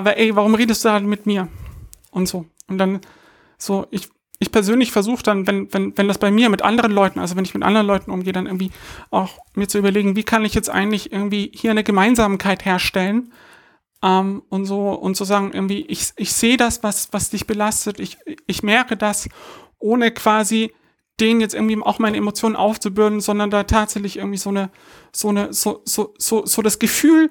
Aber 0.00 0.16
ey, 0.16 0.34
warum 0.34 0.54
redest 0.54 0.82
du 0.82 0.88
da 0.88 0.98
mit 0.98 1.26
mir? 1.26 1.48
Und 2.10 2.26
so. 2.26 2.46
Und 2.68 2.78
dann 2.78 3.02
so, 3.58 3.86
ich, 3.90 4.08
ich 4.38 4.50
persönlich 4.50 4.92
versuche 4.92 5.22
dann, 5.22 5.46
wenn, 5.46 5.70
wenn, 5.74 5.98
wenn 5.98 6.08
das 6.08 6.16
bei 6.16 6.30
mir 6.30 6.48
mit 6.48 6.62
anderen 6.62 6.90
Leuten, 6.90 7.18
also 7.18 7.36
wenn 7.36 7.44
ich 7.44 7.52
mit 7.52 7.62
anderen 7.62 7.86
Leuten 7.86 8.10
umgehe, 8.10 8.32
dann 8.32 8.46
irgendwie 8.46 8.70
auch 9.10 9.40
mir 9.54 9.68
zu 9.68 9.76
überlegen, 9.76 10.16
wie 10.16 10.22
kann 10.22 10.46
ich 10.46 10.54
jetzt 10.54 10.70
eigentlich 10.70 11.12
irgendwie 11.12 11.52
hier 11.54 11.70
eine 11.70 11.84
Gemeinsamkeit 11.84 12.64
herstellen, 12.64 13.30
ähm, 14.02 14.42
und 14.48 14.64
so 14.64 14.92
und 14.92 15.18
zu 15.18 15.24
sagen, 15.24 15.50
irgendwie, 15.52 15.82
ich, 15.82 16.12
ich 16.16 16.32
sehe 16.32 16.56
das, 16.56 16.82
was, 16.82 17.12
was 17.12 17.28
dich 17.28 17.46
belastet, 17.46 18.00
ich, 18.00 18.16
ich 18.46 18.62
merke 18.62 18.96
das, 18.96 19.28
ohne 19.78 20.12
quasi 20.12 20.72
denen 21.20 21.42
jetzt 21.42 21.54
irgendwie 21.54 21.78
auch 21.82 21.98
meine 21.98 22.16
Emotionen 22.16 22.56
aufzubürden, 22.56 23.20
sondern 23.20 23.50
da 23.50 23.64
tatsächlich 23.64 24.16
irgendwie 24.16 24.38
so 24.38 24.48
eine, 24.48 24.70
so 25.12 25.28
eine, 25.28 25.52
so, 25.52 25.82
so, 25.84 26.14
so, 26.16 26.46
so 26.46 26.62
das 26.62 26.78
Gefühl 26.78 27.28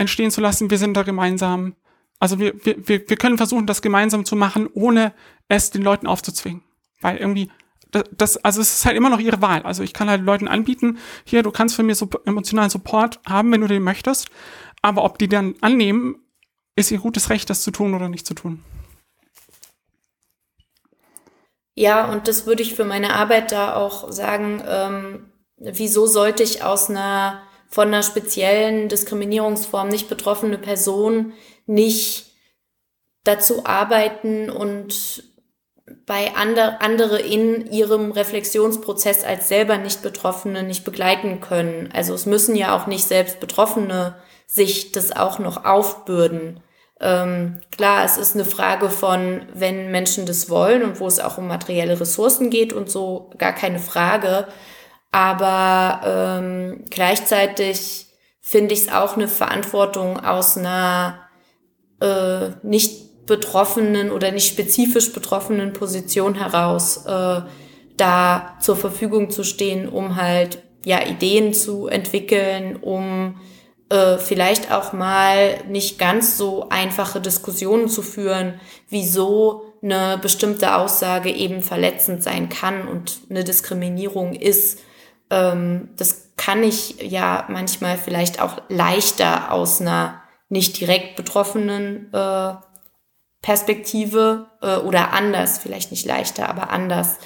entstehen 0.00 0.30
zu 0.30 0.40
lassen, 0.40 0.70
wir 0.70 0.78
sind 0.78 0.96
da 0.96 1.02
gemeinsam. 1.02 1.74
Also 2.20 2.38
wir, 2.38 2.54
wir, 2.64 2.86
wir 2.86 3.16
können 3.16 3.38
versuchen, 3.38 3.66
das 3.66 3.82
gemeinsam 3.82 4.24
zu 4.24 4.36
machen, 4.36 4.68
ohne 4.72 5.12
es 5.48 5.70
den 5.70 5.82
Leuten 5.82 6.06
aufzuzwingen. 6.06 6.62
Weil 7.00 7.16
irgendwie, 7.16 7.50
das, 7.90 8.36
also 8.36 8.60
es 8.60 8.74
ist 8.74 8.84
halt 8.84 8.96
immer 8.96 9.08
noch 9.08 9.18
ihre 9.18 9.40
Wahl. 9.40 9.62
Also 9.62 9.82
ich 9.82 9.94
kann 9.94 10.10
halt 10.10 10.22
Leuten 10.22 10.46
anbieten, 10.46 10.98
hier, 11.24 11.42
du 11.42 11.50
kannst 11.50 11.74
von 11.74 11.86
mir 11.86 11.94
so 11.94 12.08
emotionalen 12.26 12.70
Support 12.70 13.20
haben, 13.26 13.50
wenn 13.50 13.62
du 13.62 13.66
den 13.66 13.82
möchtest. 13.82 14.28
Aber 14.82 15.02
ob 15.04 15.18
die 15.18 15.28
dann 15.28 15.54
annehmen, 15.62 16.22
ist 16.76 16.90
ihr 16.90 16.98
gutes 16.98 17.30
Recht, 17.30 17.48
das 17.50 17.62
zu 17.62 17.70
tun 17.70 17.94
oder 17.94 18.08
nicht 18.08 18.26
zu 18.26 18.34
tun. 18.34 18.62
Ja, 21.74 22.10
und 22.12 22.28
das 22.28 22.46
würde 22.46 22.62
ich 22.62 22.74
für 22.74 22.84
meine 22.84 23.14
Arbeit 23.14 23.52
da 23.52 23.74
auch 23.74 24.12
sagen, 24.12 24.62
ähm, 24.66 25.32
wieso 25.56 26.06
sollte 26.06 26.42
ich 26.42 26.62
aus 26.62 26.90
einer 26.90 27.42
von 27.70 27.86
einer 27.86 28.02
speziellen 28.02 28.88
Diskriminierungsform 28.88 29.88
nicht 29.88 30.08
betroffene 30.08 30.58
Person 30.58 31.32
nicht 31.70 32.26
dazu 33.24 33.64
arbeiten 33.64 34.50
und 34.50 35.24
bei 36.06 36.34
andre, 36.34 36.80
andere 36.80 37.20
in 37.20 37.70
ihrem 37.70 38.12
Reflexionsprozess 38.12 39.24
als 39.24 39.48
selber 39.48 39.78
nicht 39.78 40.02
Betroffene 40.02 40.62
nicht 40.62 40.84
begleiten 40.84 41.40
können. 41.40 41.90
Also 41.92 42.14
es 42.14 42.26
müssen 42.26 42.56
ja 42.56 42.76
auch 42.76 42.86
nicht 42.86 43.04
selbst 43.04 43.40
Betroffene 43.40 44.16
sich 44.46 44.92
das 44.92 45.12
auch 45.12 45.38
noch 45.38 45.64
aufbürden. 45.64 46.60
Ähm, 47.00 47.60
klar, 47.70 48.04
es 48.04 48.18
ist 48.18 48.34
eine 48.34 48.44
Frage 48.44 48.90
von, 48.90 49.46
wenn 49.54 49.90
Menschen 49.90 50.26
das 50.26 50.50
wollen 50.50 50.82
und 50.82 51.00
wo 51.00 51.06
es 51.06 51.20
auch 51.20 51.38
um 51.38 51.46
materielle 51.46 51.98
Ressourcen 52.00 52.50
geht 52.50 52.72
und 52.72 52.90
so, 52.90 53.30
gar 53.38 53.52
keine 53.52 53.78
Frage. 53.78 54.48
Aber 55.12 56.00
ähm, 56.04 56.84
gleichzeitig 56.90 58.06
finde 58.40 58.74
ich 58.74 58.82
es 58.82 58.92
auch 58.92 59.16
eine 59.16 59.28
Verantwortung 59.28 60.18
aus 60.20 60.56
einer 60.56 61.29
äh, 62.00 62.50
nicht 62.62 63.26
betroffenen 63.26 64.10
oder 64.10 64.32
nicht 64.32 64.48
spezifisch 64.48 65.12
betroffenen 65.12 65.72
Position 65.72 66.34
heraus, 66.34 67.04
äh, 67.06 67.42
da 67.96 68.56
zur 68.60 68.76
Verfügung 68.76 69.30
zu 69.30 69.44
stehen, 69.44 69.88
um 69.88 70.16
halt 70.16 70.58
ja 70.84 71.06
Ideen 71.06 71.52
zu 71.54 71.86
entwickeln, 71.86 72.76
um 72.76 73.36
äh, 73.90 74.18
vielleicht 74.18 74.72
auch 74.72 74.92
mal 74.92 75.62
nicht 75.68 75.98
ganz 75.98 76.38
so 76.38 76.68
einfache 76.70 77.20
Diskussionen 77.20 77.88
zu 77.88 78.02
führen, 78.02 78.60
wieso 78.88 79.74
eine 79.82 80.18
bestimmte 80.20 80.76
Aussage 80.76 81.30
eben 81.30 81.62
verletzend 81.62 82.22
sein 82.22 82.48
kann 82.48 82.86
und 82.86 83.18
eine 83.30 83.44
Diskriminierung 83.44 84.34
ist. 84.34 84.80
Ähm, 85.30 85.88
das 85.96 86.30
kann 86.36 86.62
ich 86.62 87.02
ja 87.02 87.44
manchmal 87.48 87.96
vielleicht 87.96 88.40
auch 88.40 88.62
leichter 88.68 89.52
aus 89.52 89.80
einer 89.80 90.19
nicht 90.50 90.78
direkt 90.78 91.16
betroffenen 91.16 92.12
äh, 92.12 92.54
Perspektive 93.40 94.50
äh, 94.60 94.76
oder 94.76 95.12
anders, 95.12 95.58
vielleicht 95.58 95.90
nicht 95.90 96.04
leichter, 96.04 96.48
aber 96.48 96.70
anders. 96.70 97.16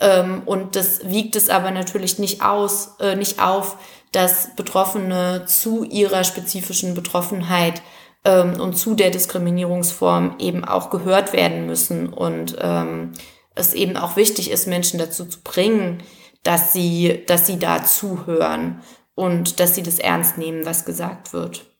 Ähm, 0.00 0.42
und 0.44 0.76
das 0.76 1.08
wiegt 1.08 1.36
es 1.36 1.48
aber 1.48 1.70
natürlich 1.70 2.18
nicht 2.18 2.42
aus, 2.42 2.96
äh, 3.00 3.16
nicht 3.16 3.40
auf, 3.40 3.78
dass 4.12 4.54
Betroffene 4.56 5.46
zu 5.46 5.84
ihrer 5.84 6.24
spezifischen 6.24 6.94
Betroffenheit 6.94 7.80
ähm, 8.24 8.60
und 8.60 8.76
zu 8.76 8.94
der 8.94 9.10
Diskriminierungsform 9.10 10.36
eben 10.38 10.64
auch 10.64 10.90
gehört 10.90 11.32
werden 11.32 11.66
müssen 11.66 12.12
und 12.12 12.56
ähm, 12.60 13.12
es 13.54 13.72
eben 13.72 13.96
auch 13.96 14.16
wichtig 14.16 14.50
ist, 14.50 14.66
Menschen 14.66 14.98
dazu 14.98 15.24
zu 15.24 15.40
bringen, 15.42 16.02
dass 16.42 16.72
sie, 16.72 17.24
dass 17.26 17.46
sie 17.46 17.58
da 17.58 17.84
zuhören 17.84 18.82
und 19.14 19.60
dass 19.60 19.74
sie 19.74 19.82
das 19.82 19.98
ernst 19.98 20.38
nehmen, 20.38 20.66
was 20.66 20.84
gesagt 20.84 21.32
wird. 21.32 21.73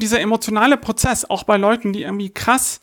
Dieser 0.00 0.20
emotionale 0.20 0.76
Prozess, 0.76 1.28
auch 1.28 1.44
bei 1.44 1.56
Leuten, 1.56 1.92
die 1.92 2.02
irgendwie 2.02 2.30
krass 2.30 2.80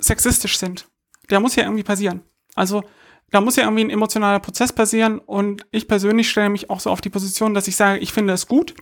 sexistisch 0.00 0.58
sind, 0.58 0.88
der 1.30 1.40
muss 1.40 1.56
ja 1.56 1.64
irgendwie 1.64 1.82
passieren. 1.84 2.22
Also 2.54 2.82
da 3.30 3.40
muss 3.40 3.56
ja 3.56 3.64
irgendwie 3.64 3.84
ein 3.84 3.90
emotionaler 3.90 4.40
Prozess 4.40 4.72
passieren 4.72 5.18
und 5.18 5.66
ich 5.70 5.86
persönlich 5.86 6.28
stelle 6.28 6.50
mich 6.50 6.68
auch 6.68 6.80
so 6.80 6.90
auf 6.90 7.00
die 7.00 7.10
Position, 7.10 7.54
dass 7.54 7.68
ich 7.68 7.76
sage, 7.76 8.00
ich 8.00 8.12
finde 8.12 8.32
es 8.32 8.48
gut, 8.48 8.74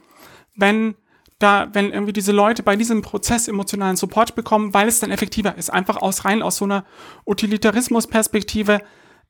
wenn 0.56 0.94
da, 1.38 1.68
wenn 1.72 1.92
irgendwie 1.92 2.12
diese 2.12 2.32
Leute 2.32 2.62
bei 2.62 2.74
diesem 2.74 3.02
Prozess 3.02 3.46
emotionalen 3.46 3.96
Support 3.96 4.34
bekommen, 4.34 4.74
weil 4.74 4.88
es 4.88 5.00
dann 5.00 5.12
effektiver 5.12 5.56
ist. 5.56 5.70
Einfach 5.70 5.96
aus 5.96 6.24
rein 6.24 6.42
aus 6.42 6.56
so 6.56 6.64
einer 6.64 6.84
Utilitarismus-Perspektive, 7.26 8.80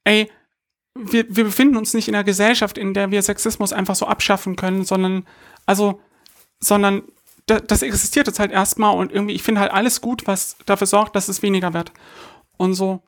ey, 0.05 0.31
wir, 0.95 1.27
wir 1.29 1.45
befinden 1.45 1.77
uns 1.77 1.95
nicht 1.95 2.09
in 2.09 2.15
einer 2.15 2.25
Gesellschaft, 2.25 2.79
in 2.79 2.95
der 2.95 3.11
wir 3.11 3.23
Sexismus 3.23 3.73
einfach 3.73 3.95
so 3.95 4.07
abschaffen 4.07 4.57
können, 4.57 4.85
sondern, 4.85 5.27
also, 5.67 6.01
sondern 6.61 7.03
das, 7.51 7.63
das 7.67 7.83
existiert 7.83 8.27
jetzt 8.27 8.39
halt 8.39 8.53
erstmal 8.53 8.97
und 8.97 9.13
irgendwie, 9.13 9.35
ich 9.35 9.43
finde 9.43 9.61
halt 9.61 9.73
alles 9.73 10.01
gut, 10.01 10.27
was 10.27 10.57
dafür 10.67 10.87
sorgt, 10.87 11.17
dass 11.17 11.29
es 11.29 11.43
weniger 11.43 11.75
wird. 11.75 11.93
Und 12.57 12.75
so. 12.75 13.03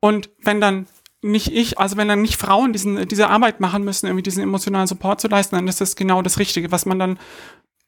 Und 0.00 0.30
wenn 0.42 0.60
dann 0.60 0.86
nicht 1.22 1.52
ich, 1.52 1.78
also 1.78 1.96
wenn 1.96 2.08
dann 2.08 2.22
nicht 2.22 2.36
Frauen 2.36 2.72
diesen, 2.72 3.08
diese 3.08 3.28
Arbeit 3.28 3.60
machen 3.60 3.84
müssen, 3.84 4.06
irgendwie 4.06 4.22
diesen 4.22 4.42
emotionalen 4.42 4.86
Support 4.86 5.20
zu 5.20 5.28
leisten, 5.28 5.56
dann 5.56 5.68
ist 5.68 5.80
das 5.80 5.96
genau 5.96 6.22
das 6.22 6.38
Richtige. 6.38 6.70
Was 6.70 6.86
man 6.86 6.98
dann 6.98 7.18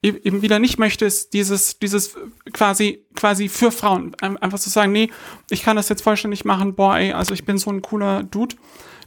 e-, 0.03 0.09
eben 0.09 0.42
wieder 0.42 0.59
nicht 0.59 0.79
möchte, 0.79 1.05
ist 1.05 1.33
dieses, 1.33 1.79
dieses 1.79 2.16
quasi, 2.53 3.07
quasi 3.14 3.48
für 3.48 3.70
Frauen. 3.70 4.14
Einfach 4.20 4.59
zu 4.59 4.70
sagen, 4.70 4.92
nee, 4.92 5.11
ich 5.48 5.62
kann 5.62 5.76
das 5.76 5.88
jetzt 5.88 6.03
vollständig 6.03 6.44
machen, 6.44 6.74
boah, 6.74 6.96
ey, 6.96 7.12
also 7.12 7.33
ich 7.33 7.44
bin 7.44 7.59
so 7.59 7.70
ein 7.70 7.83
cooler 7.83 8.24
Dude, 8.24 8.57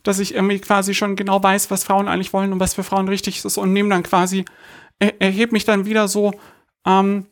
dass 0.04 0.20
ich 0.20 0.36
irgendwie 0.36 0.60
quasi 0.60 0.94
schon 0.94 1.16
genau 1.16 1.44
weiß, 1.44 1.70
was 1.70 1.84
Frauen 1.84 2.08
eigentlich 2.08 2.34
wollen 2.34 2.54
und 2.54 2.60
was 2.60 2.74
für 2.74 2.84
Frauen 2.84 3.10
richtig 3.10 3.44
ist 3.44 3.58
und 3.58 3.74
nehme 3.74 3.90
dann 3.90 4.04
quasi, 4.04 4.46
er, 5.00 5.22
erhebe 5.22 5.52
mich 5.52 5.66
dann 5.66 5.86
wieder 5.86 6.08
so, 6.08 6.34
ähm, 6.86 7.28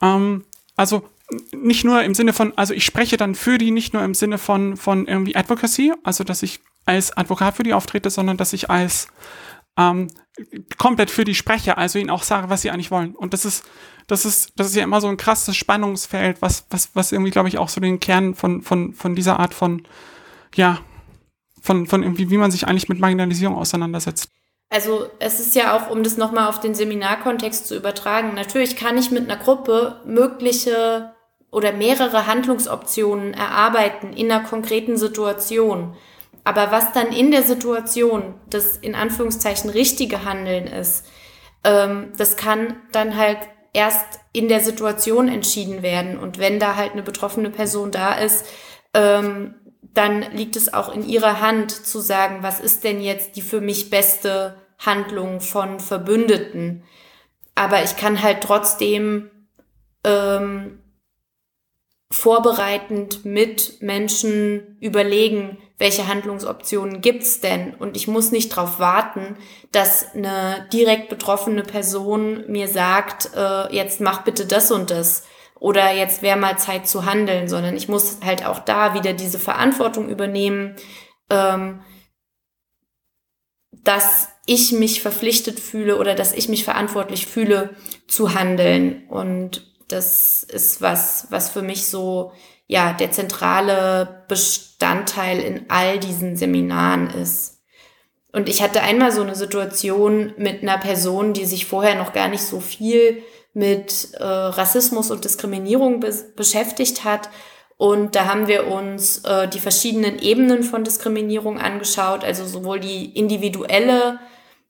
ähm, 0.00 0.44
also 0.76 1.08
nicht 1.52 1.84
nur 1.84 2.02
im 2.02 2.14
Sinne 2.14 2.32
von, 2.32 2.52
also 2.56 2.74
ich 2.74 2.84
spreche 2.84 3.16
dann 3.16 3.34
für 3.34 3.58
die, 3.58 3.70
nicht 3.70 3.94
nur 3.94 4.04
im 4.04 4.14
Sinne 4.14 4.38
von, 4.38 4.76
von 4.76 5.06
irgendwie 5.06 5.36
Advocacy, 5.36 5.92
also 6.02 6.24
dass 6.24 6.42
ich 6.42 6.60
als 6.84 7.16
Advokat 7.16 7.56
für 7.56 7.62
die 7.62 7.74
auftrete, 7.74 8.10
sondern 8.10 8.36
dass 8.36 8.52
ich 8.52 8.70
als 8.70 9.08
ähm, 9.78 10.08
komplett 10.78 11.10
für 11.10 11.24
die 11.24 11.34
spreche, 11.34 11.78
also 11.78 11.98
ihnen 11.98 12.10
auch 12.10 12.22
sage, 12.22 12.50
was 12.50 12.62
sie 12.62 12.70
eigentlich 12.70 12.90
wollen. 12.90 13.14
Und 13.14 13.32
das 13.32 13.44
ist, 13.44 13.64
das 14.06 14.24
ist, 14.24 14.52
das 14.56 14.68
ist 14.68 14.76
ja 14.76 14.82
immer 14.82 15.00
so 15.00 15.08
ein 15.08 15.16
krasses 15.16 15.56
Spannungsfeld, 15.56 16.42
was, 16.42 16.66
was, 16.70 16.90
was 16.94 17.12
irgendwie, 17.12 17.30
glaube 17.30 17.48
ich, 17.48 17.58
auch 17.58 17.68
so 17.68 17.80
den 17.80 18.00
Kern 18.00 18.34
von, 18.34 18.62
von, 18.62 18.92
von 18.92 19.14
dieser 19.14 19.38
Art 19.40 19.54
von, 19.54 19.86
ja, 20.54 20.80
von, 21.60 21.86
von 21.86 22.02
irgendwie, 22.02 22.30
wie 22.30 22.36
man 22.36 22.50
sich 22.50 22.66
eigentlich 22.66 22.88
mit 22.88 22.98
Marginalisierung 22.98 23.56
auseinandersetzt. 23.56 24.30
Also 24.72 25.06
es 25.18 25.38
ist 25.38 25.54
ja 25.54 25.76
auch, 25.76 25.90
um 25.90 26.02
das 26.02 26.16
nochmal 26.16 26.48
auf 26.48 26.58
den 26.58 26.74
Seminarkontext 26.74 27.66
zu 27.66 27.76
übertragen, 27.76 28.32
natürlich 28.32 28.74
kann 28.74 28.96
ich 28.96 29.10
mit 29.10 29.28
einer 29.28 29.38
Gruppe 29.38 30.00
mögliche 30.06 31.12
oder 31.50 31.72
mehrere 31.72 32.26
Handlungsoptionen 32.26 33.34
erarbeiten 33.34 34.14
in 34.14 34.32
einer 34.32 34.42
konkreten 34.42 34.96
Situation. 34.96 35.94
Aber 36.44 36.70
was 36.70 36.90
dann 36.92 37.12
in 37.12 37.30
der 37.30 37.42
Situation 37.42 38.32
das 38.48 38.78
in 38.78 38.94
Anführungszeichen 38.94 39.68
richtige 39.68 40.24
Handeln 40.24 40.66
ist, 40.66 41.04
ähm, 41.64 42.14
das 42.16 42.38
kann 42.38 42.76
dann 42.92 43.18
halt 43.18 43.40
erst 43.74 44.20
in 44.32 44.48
der 44.48 44.60
Situation 44.60 45.28
entschieden 45.28 45.82
werden. 45.82 46.18
Und 46.18 46.38
wenn 46.38 46.58
da 46.58 46.76
halt 46.76 46.92
eine 46.92 47.02
betroffene 47.02 47.50
Person 47.50 47.90
da 47.90 48.14
ist, 48.14 48.46
ähm, 48.94 49.54
dann 49.92 50.22
liegt 50.32 50.56
es 50.56 50.72
auch 50.72 50.94
in 50.94 51.06
ihrer 51.06 51.42
Hand 51.42 51.70
zu 51.72 52.00
sagen, 52.00 52.38
was 52.40 52.58
ist 52.58 52.84
denn 52.84 53.02
jetzt 53.02 53.36
die 53.36 53.42
für 53.42 53.60
mich 53.60 53.90
beste 53.90 54.61
Handlung 54.84 55.40
von 55.40 55.80
Verbündeten. 55.80 56.84
Aber 57.54 57.82
ich 57.82 57.96
kann 57.96 58.22
halt 58.22 58.42
trotzdem 58.42 59.30
ähm, 60.04 60.78
vorbereitend 62.10 63.24
mit 63.24 63.80
Menschen 63.82 64.76
überlegen, 64.80 65.58
welche 65.78 66.06
Handlungsoptionen 66.06 67.00
gibt's 67.00 67.40
denn? 67.40 67.74
Und 67.74 67.96
ich 67.96 68.06
muss 68.06 68.30
nicht 68.30 68.52
darauf 68.56 68.78
warten, 68.78 69.36
dass 69.72 70.14
eine 70.14 70.68
direkt 70.72 71.08
betroffene 71.08 71.62
Person 71.62 72.44
mir 72.48 72.68
sagt, 72.68 73.30
äh, 73.34 73.74
jetzt 73.74 74.00
mach 74.00 74.22
bitte 74.22 74.46
das 74.46 74.70
und 74.70 74.90
das. 74.90 75.24
oder 75.62 75.92
jetzt 75.92 76.22
wäre 76.22 76.36
mal 76.36 76.58
Zeit 76.58 76.88
zu 76.88 77.04
handeln, 77.04 77.46
sondern 77.46 77.76
ich 77.76 77.88
muss 77.88 78.18
halt 78.24 78.44
auch 78.44 78.58
da 78.58 78.94
wieder 78.94 79.12
diese 79.12 79.38
Verantwortung 79.38 80.08
übernehmen, 80.08 80.74
ähm, 81.30 81.82
dass 83.72 84.28
ich 84.46 84.72
mich 84.72 85.02
verpflichtet 85.02 85.58
fühle 85.58 85.98
oder 85.98 86.14
dass 86.14 86.32
ich 86.32 86.48
mich 86.48 86.64
verantwortlich 86.64 87.26
fühle 87.26 87.76
zu 88.06 88.34
handeln. 88.34 89.06
Und 89.08 89.72
das 89.88 90.42
ist 90.42 90.80
was, 90.80 91.26
was 91.30 91.50
für 91.50 91.62
mich 91.62 91.86
so, 91.86 92.32
ja, 92.66 92.92
der 92.92 93.10
zentrale 93.10 94.24
Bestandteil 94.28 95.40
in 95.40 95.66
all 95.68 95.98
diesen 95.98 96.36
Seminaren 96.36 97.10
ist. 97.10 97.60
Und 98.32 98.48
ich 98.48 98.62
hatte 98.62 98.82
einmal 98.82 99.12
so 99.12 99.22
eine 99.22 99.34
Situation 99.34 100.32
mit 100.38 100.62
einer 100.62 100.78
Person, 100.78 101.34
die 101.34 101.44
sich 101.44 101.66
vorher 101.66 101.96
noch 101.96 102.12
gar 102.12 102.28
nicht 102.28 102.42
so 102.42 102.60
viel 102.60 103.22
mit 103.52 104.14
äh, 104.14 104.24
Rassismus 104.24 105.10
und 105.10 105.24
Diskriminierung 105.24 106.00
be 106.00 106.12
beschäftigt 106.34 107.04
hat. 107.04 107.28
Und 107.82 108.14
da 108.14 108.26
haben 108.26 108.46
wir 108.46 108.68
uns 108.68 109.24
äh, 109.24 109.48
die 109.48 109.58
verschiedenen 109.58 110.20
Ebenen 110.20 110.62
von 110.62 110.84
Diskriminierung 110.84 111.58
angeschaut, 111.58 112.22
also 112.22 112.46
sowohl 112.46 112.78
die 112.78 113.06
individuelle, 113.06 114.20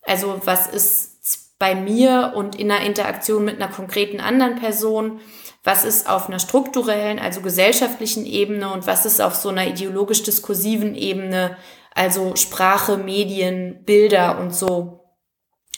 also 0.01 0.41
was 0.47 0.67
ist 0.67 1.59
bei 1.59 1.75
mir 1.75 2.33
und 2.35 2.59
in 2.59 2.71
einer 2.71 2.87
Interaktion 2.87 3.45
mit 3.45 3.61
einer 3.61 3.71
konkreten 3.71 4.19
anderen 4.19 4.55
Person, 4.55 5.21
was 5.63 5.85
ist 5.85 6.09
auf 6.09 6.29
einer 6.29 6.39
strukturellen, 6.39 7.19
also 7.19 7.43
gesellschaftlichen 7.43 8.25
Ebene 8.25 8.73
und 8.73 8.87
was 8.87 9.05
ist 9.05 9.21
auf 9.21 9.35
so 9.35 9.51
einer 9.51 9.67
ideologisch-diskursiven 9.67 10.95
Ebene, 10.95 11.59
also 11.95 12.35
Sprache, 12.35 12.97
Medien, 12.97 13.85
Bilder 13.85 14.39
und 14.39 14.55
so 14.55 15.05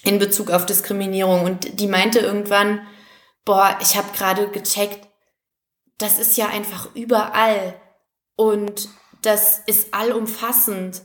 in 0.04 0.20
Bezug 0.20 0.52
auf 0.52 0.66
Diskriminierung. 0.66 1.42
Und 1.42 1.80
die 1.80 1.88
meinte 1.88 2.20
irgendwann, 2.20 2.86
boah, 3.44 3.76
ich 3.80 3.96
habe 3.96 4.16
gerade 4.16 4.46
gecheckt, 4.46 5.08
das 5.98 6.18
ist 6.18 6.36
ja 6.36 6.48
einfach 6.48 6.94
überall 6.94 7.74
und 8.36 8.88
das 9.22 9.60
ist 9.66 9.94
allumfassend 9.94 11.02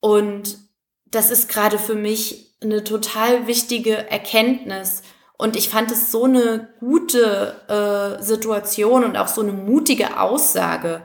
und 0.00 0.58
das 1.06 1.30
ist 1.30 1.48
gerade 1.48 1.78
für 1.78 1.94
mich 1.94 2.56
eine 2.62 2.84
total 2.84 3.46
wichtige 3.46 4.10
Erkenntnis. 4.10 5.02
Und 5.36 5.56
ich 5.56 5.68
fand 5.68 5.90
es 5.90 6.10
so 6.10 6.24
eine 6.24 6.68
gute 6.80 7.56
äh, 7.68 8.22
Situation 8.22 9.04
und 9.04 9.16
auch 9.16 9.28
so 9.28 9.40
eine 9.40 9.52
mutige 9.52 10.20
Aussage, 10.20 11.02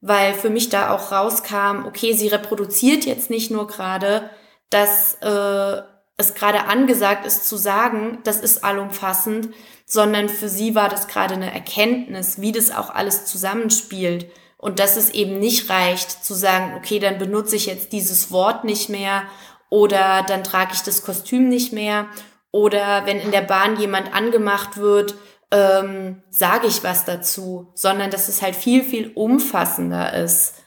weil 0.00 0.34
für 0.34 0.50
mich 0.50 0.68
da 0.68 0.90
auch 0.90 1.12
rauskam, 1.12 1.84
okay, 1.86 2.12
sie 2.12 2.28
reproduziert 2.28 3.04
jetzt 3.04 3.28
nicht 3.28 3.50
nur 3.50 3.66
gerade, 3.66 4.30
dass 4.70 5.14
äh, 5.20 5.82
es 6.22 6.34
gerade 6.34 6.64
angesagt 6.64 7.26
ist 7.26 7.46
zu 7.48 7.56
sagen, 7.56 8.18
das 8.24 8.40
ist 8.40 8.64
allumfassend, 8.64 9.50
sondern 9.84 10.28
für 10.28 10.48
sie 10.48 10.74
war 10.74 10.88
das 10.88 11.06
gerade 11.08 11.34
eine 11.34 11.52
Erkenntnis, 11.52 12.40
wie 12.40 12.52
das 12.52 12.70
auch 12.70 12.90
alles 12.90 13.26
zusammenspielt. 13.26 14.30
Und 14.56 14.78
dass 14.78 14.96
es 14.96 15.10
eben 15.10 15.38
nicht 15.38 15.68
reicht 15.68 16.24
zu 16.24 16.34
sagen, 16.34 16.74
okay, 16.76 16.98
dann 16.98 17.18
benutze 17.18 17.56
ich 17.56 17.66
jetzt 17.66 17.92
dieses 17.92 18.30
Wort 18.30 18.64
nicht 18.64 18.88
mehr 18.88 19.24
oder 19.70 20.22
dann 20.22 20.44
trage 20.44 20.72
ich 20.74 20.82
das 20.82 21.02
Kostüm 21.02 21.48
nicht 21.48 21.72
mehr 21.72 22.06
oder 22.52 23.06
wenn 23.06 23.18
in 23.18 23.32
der 23.32 23.40
Bahn 23.40 23.78
jemand 23.78 24.14
angemacht 24.14 24.76
wird, 24.76 25.14
ähm, 25.50 26.22
sage 26.30 26.66
ich 26.66 26.84
was 26.84 27.04
dazu, 27.04 27.72
sondern 27.74 28.10
dass 28.10 28.28
es 28.28 28.40
halt 28.40 28.54
viel, 28.54 28.84
viel 28.84 29.10
umfassender 29.14 30.12
ist. 30.14 30.62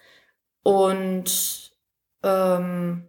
Und 0.64 1.72
ähm, 2.24 3.08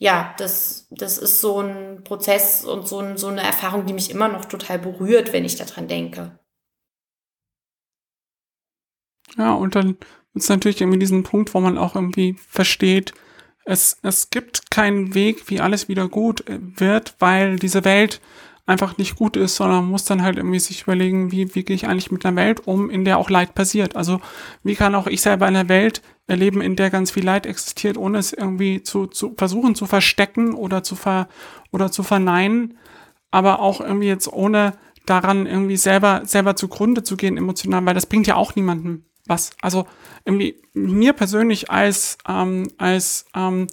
ja, 0.00 0.34
das, 0.38 0.86
das 0.90 1.18
ist 1.18 1.42
so 1.42 1.60
ein 1.60 2.02
Prozess 2.04 2.64
und 2.64 2.88
so, 2.88 3.00
ein, 3.00 3.18
so 3.18 3.26
eine 3.26 3.42
Erfahrung, 3.42 3.84
die 3.84 3.92
mich 3.92 4.10
immer 4.10 4.28
noch 4.28 4.46
total 4.46 4.78
berührt, 4.78 5.34
wenn 5.34 5.44
ich 5.44 5.56
daran 5.56 5.88
denke. 5.88 6.38
Ja, 9.36 9.52
und 9.52 9.74
dann 9.74 9.98
ist 10.32 10.48
natürlich 10.48 10.80
irgendwie 10.80 10.98
diesen 10.98 11.22
Punkt, 11.22 11.52
wo 11.52 11.60
man 11.60 11.76
auch 11.76 11.96
irgendwie 11.96 12.34
versteht, 12.48 13.12
es, 13.66 13.98
es 14.02 14.30
gibt 14.30 14.70
keinen 14.70 15.14
Weg, 15.14 15.50
wie 15.50 15.60
alles 15.60 15.88
wieder 15.88 16.08
gut 16.08 16.44
wird, 16.48 17.14
weil 17.18 17.56
diese 17.56 17.84
Welt 17.84 18.22
einfach 18.64 18.96
nicht 18.96 19.16
gut 19.16 19.36
ist, 19.36 19.56
sondern 19.56 19.84
muss 19.84 20.06
dann 20.06 20.22
halt 20.22 20.38
irgendwie 20.38 20.60
sich 20.60 20.82
überlegen, 20.82 21.30
wie, 21.30 21.54
wie 21.54 21.62
gehe 21.62 21.76
ich 21.76 21.86
eigentlich 21.86 22.10
mit 22.10 22.24
einer 22.24 22.36
Welt 22.36 22.66
um, 22.66 22.88
in 22.88 23.04
der 23.04 23.18
auch 23.18 23.28
Leid 23.28 23.54
passiert. 23.54 23.96
Also 23.96 24.22
wie 24.62 24.76
kann 24.76 24.94
auch 24.94 25.08
ich 25.08 25.20
selber 25.20 25.46
in 25.46 25.56
einer 25.56 25.68
Welt 25.68 26.00
erleben, 26.30 26.60
in 26.60 26.76
der 26.76 26.90
ganz 26.90 27.10
viel 27.10 27.24
Leid 27.24 27.44
existiert, 27.44 27.98
ohne 27.98 28.18
es 28.18 28.32
irgendwie 28.32 28.82
zu, 28.82 29.06
zu 29.06 29.34
versuchen 29.36 29.74
zu 29.74 29.86
verstecken 29.86 30.54
oder 30.54 30.82
zu 30.82 30.96
ver 30.96 31.28
oder 31.72 31.90
zu 31.90 32.02
verneinen, 32.02 32.78
aber 33.30 33.60
auch 33.60 33.80
irgendwie 33.80 34.08
jetzt 34.08 34.32
ohne 34.32 34.74
daran 35.06 35.46
irgendwie 35.46 35.76
selber 35.76 36.22
selber 36.24 36.56
zugrunde 36.56 37.02
zu 37.02 37.16
gehen 37.16 37.36
emotional, 37.36 37.84
weil 37.84 37.94
das 37.94 38.06
bringt 38.06 38.26
ja 38.26 38.36
auch 38.36 38.54
niemandem 38.54 39.04
was. 39.26 39.50
Also 39.60 39.86
irgendwie 40.24 40.62
mir 40.72 41.12
persönlich 41.12 41.70
als 41.70 42.18
ähm, 42.28 42.68
als 42.78 43.26
ähm, 43.34 43.66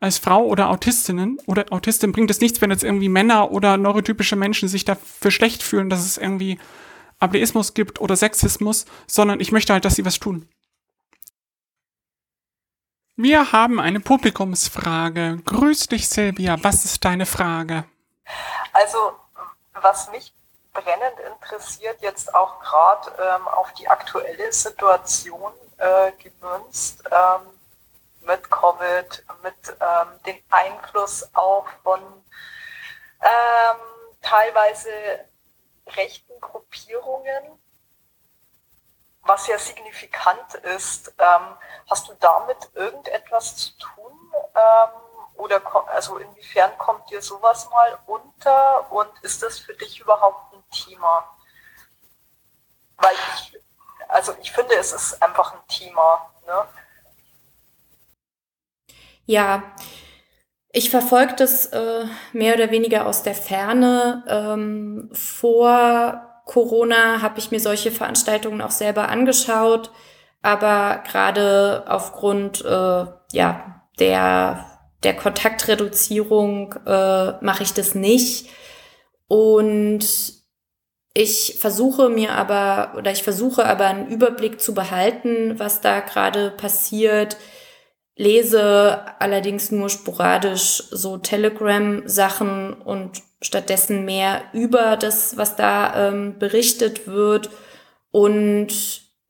als 0.00 0.18
Frau 0.18 0.44
oder 0.44 0.70
Autistinnen 0.70 1.38
oder 1.46 1.66
Autistin 1.70 2.12
bringt 2.12 2.30
es 2.30 2.40
nichts, 2.40 2.60
wenn 2.60 2.70
jetzt 2.70 2.84
irgendwie 2.84 3.08
Männer 3.08 3.50
oder 3.52 3.76
neurotypische 3.76 4.36
Menschen 4.36 4.68
sich 4.68 4.84
dafür 4.84 5.30
schlecht 5.30 5.62
fühlen, 5.62 5.88
dass 5.88 6.04
es 6.04 6.18
irgendwie 6.18 6.58
Ableismus 7.18 7.74
gibt 7.74 8.00
oder 8.00 8.16
Sexismus, 8.16 8.84
sondern 9.06 9.40
ich 9.40 9.50
möchte 9.50 9.72
halt, 9.72 9.84
dass 9.84 9.96
sie 9.96 10.04
was 10.04 10.20
tun. 10.20 10.46
Wir 13.16 13.52
haben 13.52 13.78
eine 13.78 14.00
Publikumsfrage. 14.00 15.38
Grüß 15.44 15.86
dich, 15.86 16.08
Silvia. 16.08 16.56
Was 16.62 16.84
ist 16.84 17.04
deine 17.04 17.26
Frage? 17.26 17.84
Also, 18.72 18.98
was 19.72 20.10
mich 20.10 20.34
brennend 20.72 21.20
interessiert, 21.20 22.02
jetzt 22.02 22.34
auch 22.34 22.58
gerade 22.58 23.12
ähm, 23.22 23.46
auf 23.46 23.72
die 23.74 23.86
aktuelle 23.86 24.52
Situation 24.52 25.52
äh, 25.78 26.10
gemünzt, 26.20 27.04
ähm, 27.08 27.46
mit 28.26 28.50
Covid, 28.50 29.24
mit 29.44 29.76
ähm, 29.80 30.08
dem 30.26 30.38
Einfluss 30.50 31.28
auch 31.34 31.66
von 31.84 32.00
ähm, 33.20 33.80
teilweise 34.22 34.90
rechten 35.86 36.40
Gruppierungen, 36.40 37.60
was 39.24 39.46
ja 39.46 39.58
signifikant 39.58 40.54
ist. 40.76 41.14
Ähm, 41.18 41.56
hast 41.88 42.08
du 42.08 42.14
damit 42.20 42.56
irgendetwas 42.74 43.56
zu 43.56 43.78
tun? 43.78 44.32
Ähm, 44.54 44.90
oder 45.36 45.60
also 45.88 46.18
inwiefern 46.18 46.76
kommt 46.78 47.10
dir 47.10 47.20
sowas 47.20 47.68
mal 47.70 47.98
unter 48.06 48.90
und 48.92 49.10
ist 49.22 49.42
das 49.42 49.58
für 49.58 49.74
dich 49.74 50.00
überhaupt 50.00 50.54
ein 50.54 50.62
Thema? 50.70 51.28
Weil 52.96 53.14
ich, 53.34 53.58
also 54.08 54.34
ich 54.40 54.52
finde, 54.52 54.76
es 54.76 54.92
ist 54.92 55.22
einfach 55.22 55.52
ein 55.52 55.66
Thema. 55.68 56.30
Ne? 56.46 56.66
Ja, 59.26 59.74
ich 60.70 60.90
verfolge 60.90 61.34
das 61.34 61.66
äh, 61.66 62.06
mehr 62.32 62.54
oder 62.54 62.70
weniger 62.70 63.06
aus 63.06 63.22
der 63.22 63.34
Ferne. 63.34 64.24
Ähm, 64.28 65.10
vor 65.12 66.33
Corona 66.44 67.22
habe 67.22 67.38
ich 67.38 67.50
mir 67.50 67.60
solche 67.60 67.90
Veranstaltungen 67.90 68.60
auch 68.60 68.70
selber 68.70 69.08
angeschaut, 69.08 69.90
aber 70.42 71.02
gerade 71.10 71.84
aufgrund 71.88 72.64
äh, 72.64 73.06
ja, 73.32 73.82
der, 73.98 74.66
der 75.02 75.14
Kontaktreduzierung 75.16 76.74
äh, 76.86 77.32
mache 77.44 77.62
ich 77.62 77.72
das 77.72 77.94
nicht. 77.94 78.50
Und 79.26 80.04
ich 81.14 81.56
versuche 81.60 82.08
mir 82.08 82.32
aber, 82.32 82.98
oder 82.98 83.10
ich 83.10 83.22
versuche 83.22 83.64
aber 83.64 83.86
einen 83.86 84.08
Überblick 84.08 84.60
zu 84.60 84.74
behalten, 84.74 85.58
was 85.58 85.80
da 85.80 86.00
gerade 86.00 86.50
passiert 86.50 87.36
lese 88.16 89.00
allerdings 89.18 89.70
nur 89.70 89.88
sporadisch 89.88 90.84
so 90.90 91.18
Telegram-Sachen 91.18 92.74
und 92.74 93.22
stattdessen 93.44 94.04
mehr 94.04 94.42
über 94.52 94.96
das, 94.96 95.36
was 95.36 95.54
da 95.56 96.08
ähm, 96.08 96.38
berichtet 96.38 97.06
wird 97.06 97.50
und 98.10 98.68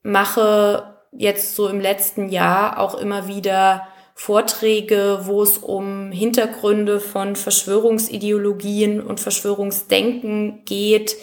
mache 0.02 0.94
jetzt 1.12 1.54
so 1.56 1.68
im 1.68 1.80
letzten 1.80 2.28
Jahr 2.28 2.78
auch 2.78 2.94
immer 2.94 3.28
wieder 3.28 3.88
Vorträge, 4.14 5.20
wo 5.24 5.42
es 5.42 5.58
um 5.58 6.12
Hintergründe 6.12 7.00
von 7.00 7.36
Verschwörungsideologien 7.36 9.02
und 9.02 9.20
Verschwörungsdenken 9.20 10.64
geht 10.64 11.16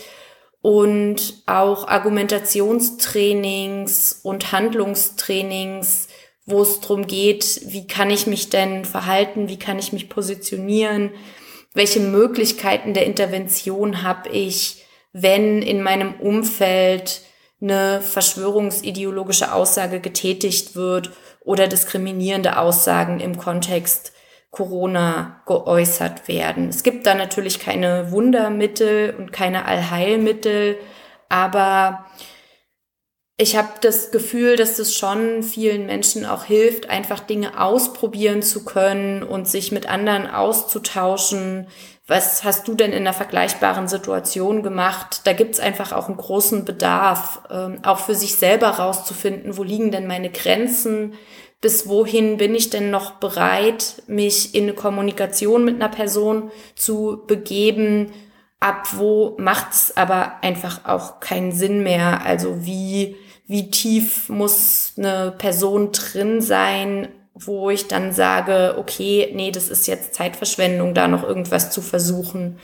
und 0.62 1.42
auch 1.46 1.88
Argumentationstrainings 1.88 4.20
und 4.24 4.52
Handlungstrainings 4.52 6.10
wo 6.46 6.62
es 6.62 6.82
darum 6.82 7.08
geht, 7.08 7.62
wie 7.66 7.88
kann 7.88 8.10
ich 8.10 8.28
mich 8.28 8.50
denn 8.50 8.86
verhalten, 8.86 9.48
wie 9.48 9.60
kann 9.60 9.80
ich 9.80 9.94
mich 9.94 10.10
positionieren, 10.10 11.12
welche 11.74 12.00
Möglichkeiten 12.00 12.94
der 12.94 13.06
Intervention 13.06 14.04
habe 14.04 14.30
ich, 14.30 14.86
wenn 15.14 15.62
in 15.62 15.82
meinem 15.82 16.14
Umfeld 16.16 17.22
eine 17.62 18.02
verschwörungsideologische 18.02 19.54
Aussage 19.54 20.00
getätigt 20.00 20.76
wird 20.76 21.12
oder 21.44 21.68
diskriminierende 21.68 22.58
Aussagen 22.58 23.20
im 23.20 23.38
Kontext 23.38 24.14
Corona 24.52 25.42
geäußert 25.46 26.28
werden. 26.28 26.70
Es 26.70 26.84
gibt 26.84 27.08
da 27.08 27.16
natürlich 27.16 27.60
keine 27.60 28.12
Wundermittel 28.12 29.16
und 29.18 29.32
keine 29.32 29.66
Allheilmittel, 29.66 30.78
Aber 31.30 32.06
ich 33.42 33.56
habe 33.56 33.70
das 33.82 34.12
Gefühl, 34.12 34.56
dass 34.56 34.78
es 34.78 34.96
schon 34.96 35.42
vielen 35.42 35.88
Menschen 35.88 36.28
auch 36.28 36.44
hilft, 36.44 36.92
einfach 36.92 37.20
Dinge 37.20 37.60
ausprobieren 37.60 38.44
zu 38.44 38.64
können 38.64 39.24
und 39.24 39.48
sich 39.48 39.72
mit 39.72 39.90
anderen 39.90 40.30
auszutauschen. 40.30 41.66
Was 42.06 42.44
hast 42.44 42.68
du 42.68 42.76
denn 42.76 42.92
in 42.92 43.00
einer 43.00 43.14
vergleichbaren 43.14 43.88
Situation 43.88 44.62
gemacht? 44.62 45.22
Da 45.24 45.34
gibt's 45.34 45.60
einfach 45.60 45.92
auch 45.92 46.08
einen 46.08 46.18
großen 46.18 46.66
Bedarf, 46.66 47.42
ähm, 47.50 47.80
auch 47.82 47.98
für 47.98 48.14
sich 48.14 48.36
selber 48.36 48.68
rauszufinden, 48.68 49.58
wo 49.58 49.64
liegen 49.64 49.90
denn 49.90 50.06
meine 50.06 50.30
Grenzen, 50.30 51.16
bis 51.62 51.88
wohin 51.88 52.38
bin 52.38 52.54
ich 52.54 52.70
denn 52.70 52.92
noch 52.92 53.14
bereit, 53.14 54.04
mich 54.06 54.54
in 54.54 54.66
eine 54.66 54.74
Kommunikation 54.74 55.66
mit 55.66 55.76
einer 55.76 55.90
Person 55.90 56.52
zu 56.76 57.24
begeben, 57.26 58.12
ab 58.60 58.90
wo 58.98 59.36
macht's 59.40 59.98
aber 59.98 60.44
einfach 60.44 60.86
auch 60.86 61.20
keinen 61.22 61.52
Sinn 61.52 61.82
mehr. 61.82 62.24
Also 62.24 62.64
wie 62.64 63.16
wie 63.52 63.70
tief 63.70 64.30
muss 64.30 64.94
eine 64.98 65.34
Person 65.38 65.92
drin 65.92 66.42
sein, 66.42 67.10
wo 67.34 67.70
ich 67.70 67.90
dann 67.90 68.14
sage, 68.14 68.76
okay, 68.78 69.30
nee, 69.34 69.52
das 69.52 69.68
ist 69.68 69.88
jetzt 69.88 70.14
Zeitverschwendung, 70.14 70.94
da 70.94 71.10
noch 71.10 71.24
irgendwas 71.24 71.70
zu 71.70 71.82
versuchen. 71.82 72.60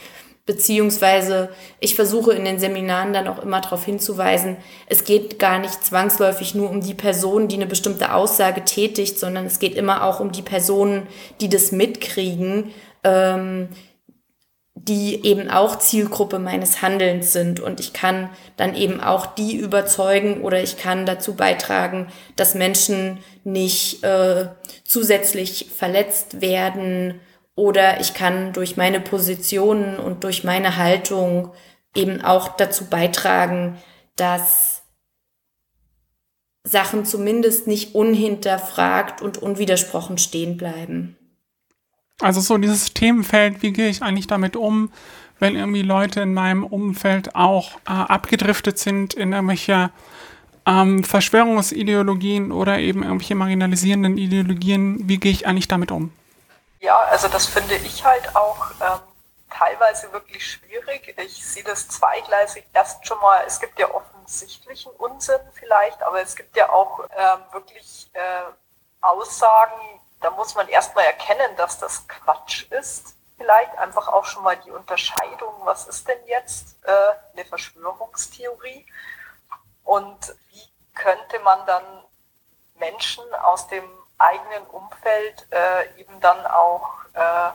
Beziehungsweise 0.46 1.50
ich 1.82 1.96
versuche 1.96 2.32
in 2.32 2.46
den 2.46 2.58
Seminaren 2.58 3.12
dann 3.12 3.28
auch 3.28 3.44
immer 3.44 3.60
darauf 3.60 3.84
hinzuweisen, 3.84 4.56
es 4.88 5.04
geht 5.04 5.40
gar 5.40 5.60
nicht 5.60 5.84
zwangsläufig 5.84 6.56
nur 6.56 6.70
um 6.70 6.80
die 6.80 6.94
Person, 6.94 7.50
die 7.50 7.58
eine 7.58 7.66
bestimmte 7.66 8.14
Aussage 8.14 8.64
tätigt, 8.64 9.20
sondern 9.20 9.46
es 9.46 9.60
geht 9.60 9.76
immer 9.76 10.06
auch 10.06 10.22
um 10.22 10.32
die 10.32 10.42
Personen, 10.42 11.08
die 11.42 11.50
das 11.50 11.74
mitkriegen, 11.74 12.72
ähm, 13.04 13.68
die 14.84 15.26
eben 15.26 15.50
auch 15.50 15.80
Zielgruppe 15.80 16.38
meines 16.38 16.82
Handelns 16.82 17.34
sind. 17.34 17.60
Und 17.60 17.80
ich 17.80 17.94
kann 17.94 18.30
dann 18.58 18.76
eben 18.76 19.02
auch 19.02 19.26
die 19.26 19.56
überzeugen 19.56 20.42
oder 20.42 20.62
ich 20.62 20.78
kann 20.78 21.06
dazu 21.06 21.36
beitragen, 21.36 22.08
dass 22.36 22.54
Menschen 22.54 23.18
nicht 23.44 24.04
äh, 24.04 24.50
zusätzlich 24.84 25.70
verletzt 25.76 26.42
werden 26.42 27.20
oder 27.56 28.00
ich 28.00 28.14
kann 28.14 28.54
durch 28.54 28.78
meine 28.78 29.00
Positionen 29.00 29.98
und 29.98 30.24
durch 30.24 30.44
meine 30.44 30.78
Haltung 30.78 31.52
eben 31.96 32.22
auch 32.22 32.50
dazu 32.50 32.86
beitragen, 32.86 33.78
dass 34.16 34.84
Sachen 36.64 37.06
zumindest 37.06 37.66
nicht 37.66 37.96
unhinterfragt 37.96 39.22
und 39.24 39.40
unwidersprochen 39.40 40.20
stehen 40.20 40.58
bleiben. 40.58 41.17
Also 42.22 42.42
so 42.42 42.58
dieses 42.58 42.94
Themenfeld, 42.94 43.62
wie 43.62 43.72
gehe 43.72 43.90
ich 43.90 44.02
eigentlich 44.02 44.28
damit 44.28 44.56
um, 44.56 44.92
wenn 45.40 45.56
irgendwie 45.56 45.84
Leute 45.84 46.22
in 46.22 46.34
meinem 46.34 46.64
Umfeld 46.64 47.36
auch 47.36 47.76
äh, 47.86 47.92
abgedriftet 47.92 48.80
sind 48.80 49.14
in 49.14 49.34
irgendwelche 49.34 49.92
ähm, 50.66 51.04
Verschwörungsideologien 51.04 52.52
oder 52.52 52.80
eben 52.80 53.04
irgendwelche 53.04 53.36
marginalisierenden 53.36 54.18
Ideologien, 54.18 55.08
wie 55.08 55.18
gehe 55.18 55.32
ich 55.32 55.48
eigentlich 55.48 55.68
damit 55.68 55.92
um? 55.92 56.12
Ja, 56.80 56.98
also 57.12 57.28
das 57.28 57.46
finde 57.46 57.76
ich 57.76 58.04
halt 58.04 58.36
auch 58.36 58.72
ähm, 58.82 59.00
teilweise 59.50 60.12
wirklich 60.12 60.46
schwierig. 60.46 61.16
Ich 61.18 61.46
sehe 61.46 61.64
das 61.64 61.88
zweigleisig. 61.88 62.66
Erst 62.74 63.08
schon 63.08 63.20
mal, 63.20 63.44
es 63.46 63.60
gibt 63.60 63.80
ja 63.80 63.88
offensichtlichen 63.94 64.92
Unsinn 64.98 65.40
vielleicht, 65.54 66.02
aber 66.04 66.22
es 66.22 66.36
gibt 66.36 66.58
ja 66.58 66.70
auch 66.70 67.00
ähm, 67.16 67.40
wirklich 67.52 68.10
äh, 68.14 68.52
Aussagen, 69.02 70.00
da 70.22 70.32
muss 70.32 70.56
man 70.56 70.68
erstmal 70.68 71.06
erkennen, 71.06 71.56
dass 71.58 71.80
das 71.80 72.08
Quatsch 72.08 72.72
ist. 72.72 73.16
Vielleicht 73.38 73.78
einfach 73.78 74.08
auch 74.08 74.26
schon 74.26 74.44
mal 74.44 74.58
die 74.58 74.72
Unterscheidung, 74.72 75.54
was 75.64 75.88
ist 75.88 76.08
denn 76.08 76.26
jetzt 76.26 76.78
äh, 76.84 76.92
eine 77.34 77.46
Verschwörungstheorie 77.46 78.86
und 79.84 80.36
wie 80.50 80.68
könnte 80.96 81.40
man 81.40 81.66
dann 81.68 81.84
Menschen 82.80 83.24
aus 83.44 83.68
dem 83.68 83.84
eigenen 84.18 84.66
Umfeld 84.72 85.48
äh, 85.52 86.00
eben 86.00 86.20
dann 86.20 86.46
auch 86.48 86.90
äh, 87.14 87.52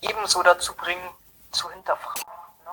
ebenso 0.00 0.42
dazu 0.42 0.74
bringen, 0.74 1.08
zu 1.50 1.70
hinterfragen. 1.70 2.24
Ne? 2.64 2.72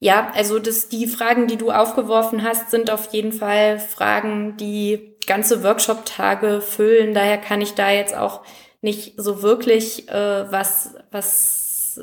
Ja, 0.00 0.30
also 0.34 0.58
das, 0.58 0.88
die 0.88 1.06
Fragen, 1.06 1.46
die 1.46 1.56
du 1.56 1.70
aufgeworfen 1.70 2.42
hast, 2.42 2.70
sind 2.70 2.90
auf 2.90 3.12
jeden 3.12 3.32
Fall 3.32 3.78
Fragen, 3.78 4.56
die 4.56 5.13
ganze 5.26 5.62
Workshop-Tage 5.62 6.60
füllen. 6.60 7.14
Daher 7.14 7.38
kann 7.38 7.60
ich 7.60 7.74
da 7.74 7.90
jetzt 7.90 8.16
auch 8.16 8.42
nicht 8.80 9.14
so 9.16 9.42
wirklich 9.42 10.08
äh, 10.08 10.50
was, 10.50 10.94
was 11.10 12.00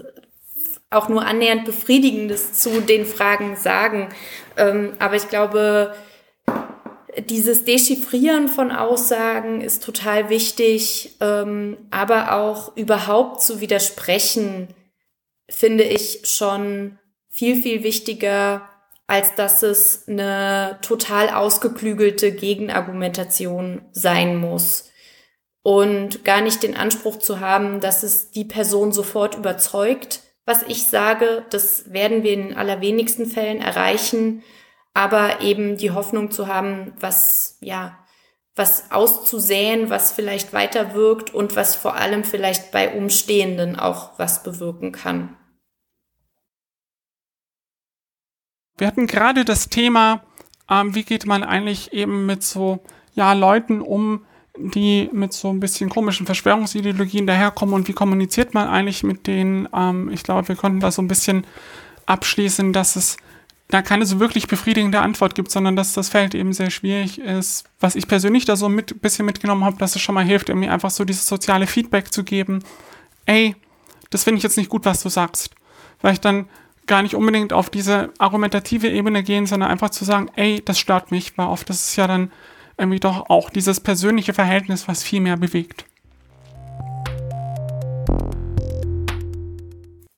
auch 0.90 1.10
nur 1.10 1.26
annähernd 1.26 1.66
befriedigendes 1.66 2.54
zu 2.54 2.82
den 2.82 3.06
Fragen 3.06 3.56
sagen. 3.56 4.10
Ähm, 4.58 4.94
aber 5.00 5.16
ich 5.16 5.30
glaube, 5.30 5.96
dieses 7.30 7.66
Dechiffrieren 7.66 8.48
von 8.48 8.72
Aussagen 8.72 9.62
ist 9.62 9.84
total 9.84 10.30
wichtig, 10.30 11.16
ähm, 11.22 11.78
aber 11.92 12.34
auch 12.34 12.76
überhaupt 12.76 13.42
zu 13.42 13.62
widersprechen, 13.62 14.70
finde 15.50 15.84
ich 15.84 16.22
schon 16.24 17.00
viel, 17.30 17.62
viel 17.62 17.84
wichtiger 17.84 18.68
als 19.12 19.36
dass 19.36 19.62
es 19.62 20.08
eine 20.08 20.80
total 20.82 21.32
ausgeklügelte 21.32 22.32
Gegenargumentation 22.32 23.82
sein 23.92 24.38
muss. 24.38 24.90
Und 25.64 26.24
gar 26.24 26.40
nicht 26.40 26.64
den 26.64 26.78
Anspruch 26.78 27.20
zu 27.20 27.42
haben, 27.42 27.82
dass 27.82 28.04
es 28.04 28.32
die 28.32 28.46
Person 28.46 28.94
sofort 28.94 29.36
überzeugt, 29.36 30.22
was 30.46 30.64
ich 30.64 30.88
sage. 30.88 31.44
Das 31.50 31.92
werden 31.92 32.24
wir 32.24 32.32
in 32.32 32.56
allerwenigsten 32.56 33.26
Fällen 33.26 33.60
erreichen. 33.60 34.44
Aber 34.94 35.42
eben 35.42 35.76
die 35.76 35.92
Hoffnung 35.92 36.32
zu 36.32 36.48
haben, 36.48 36.94
was, 36.98 37.58
ja, 37.60 37.98
was 38.56 38.92
auszusäen, 38.92 39.90
was 39.90 40.14
vielleicht 40.14 40.54
weiter 40.54 40.94
wirkt 40.94 41.34
und 41.34 41.58
was 41.58 41.76
vor 41.76 41.96
allem 41.96 42.24
vielleicht 42.24 42.72
bei 42.72 42.96
Umstehenden 42.96 43.78
auch 43.78 44.18
was 44.18 44.42
bewirken 44.42 44.94
kann. 44.94 45.36
Wir 48.82 48.88
hatten 48.88 49.06
gerade 49.06 49.46
das 49.46 49.70
Thema, 49.70 50.24
ähm, 50.68 50.96
wie 50.96 51.04
geht 51.04 51.28
man 51.28 51.44
eigentlich 51.44 51.94
eben 51.94 52.26
mit 52.26 52.42
so 52.42 52.80
ja, 53.14 53.34
Leuten 53.34 53.80
um, 53.80 54.26
die 54.58 55.08
mit 55.14 55.34
so 55.34 55.54
ein 55.54 55.60
bisschen 55.60 55.88
komischen 55.88 56.26
Verschwörungsideologien 56.26 57.28
daherkommen 57.28 57.76
und 57.76 57.88
wie 57.88 57.94
kommuniziert 57.94 58.56
man 58.56 58.68
eigentlich 58.68 59.04
mit 59.04 59.28
denen. 59.28 59.70
Ähm, 59.72 60.10
ich 60.10 60.24
glaube, 60.24 60.48
wir 60.48 60.56
konnten 60.56 60.80
da 60.80 60.90
so 60.90 61.00
ein 61.00 61.08
bisschen 61.08 61.46
abschließen, 62.08 62.74
dass 62.74 62.96
es 62.96 63.18
da 63.68 63.84
keine 63.84 64.08
so 64.08 64.20
wirklich 64.20 64.48
befriedigende 64.48 65.00
Antwort 65.00 65.36
gibt, 65.36 65.52
sondern 65.52 65.76
dass 65.76 65.94
das 65.94 66.10
Feld 66.10 66.34
eben 66.34 66.52
sehr 66.52 66.72
schwierig 66.72 67.20
ist. 67.22 67.66
Was 67.80 67.96
ich 67.96 68.08
persönlich 68.08 68.46
da 68.46 68.56
so 68.56 68.66
ein 68.66 68.74
mit, 68.74 69.00
bisschen 69.00 69.28
mitgenommen 69.28 69.64
habe, 69.64 69.78
dass 69.78 69.96
es 69.96 70.02
schon 70.02 70.16
mal 70.16 70.26
hilft, 70.26 70.50
irgendwie 70.50 70.70
einfach 70.70 70.90
so 70.90 71.06
dieses 71.06 71.28
soziale 71.28 71.68
Feedback 71.68 72.12
zu 72.12 72.24
geben. 72.24 72.64
Ey, 73.28 73.56
das 74.10 74.24
finde 74.24 74.38
ich 74.40 74.44
jetzt 74.44 74.58
nicht 74.58 74.70
gut, 74.70 74.86
was 74.86 75.04
du 75.04 75.10
sagst. 75.10 75.52
Weil 76.02 76.14
ich 76.14 76.20
dann 76.20 76.48
gar 76.92 77.04
nicht 77.04 77.16
unbedingt 77.16 77.54
auf 77.54 77.70
diese 77.70 78.12
argumentative 78.18 78.90
Ebene 78.90 79.24
gehen, 79.24 79.46
sondern 79.46 79.72
einfach 79.72 79.92
zu 79.92 80.04
sagen, 80.04 80.30
ey, 80.36 80.62
das 80.64 80.78
stört 80.78 81.10
mich, 81.10 81.38
weil 81.38 81.48
oft 81.48 81.70
ist 81.70 81.86
es 81.86 81.96
ja 81.96 82.06
dann 82.06 82.34
irgendwie 82.78 83.00
doch 83.00 83.30
auch 83.30 83.50
dieses 83.50 83.80
persönliche 83.80 84.34
Verhältnis, 84.34 84.90
was 84.90 85.02
viel 85.02 85.22
mehr 85.22 85.38
bewegt. 85.38 85.86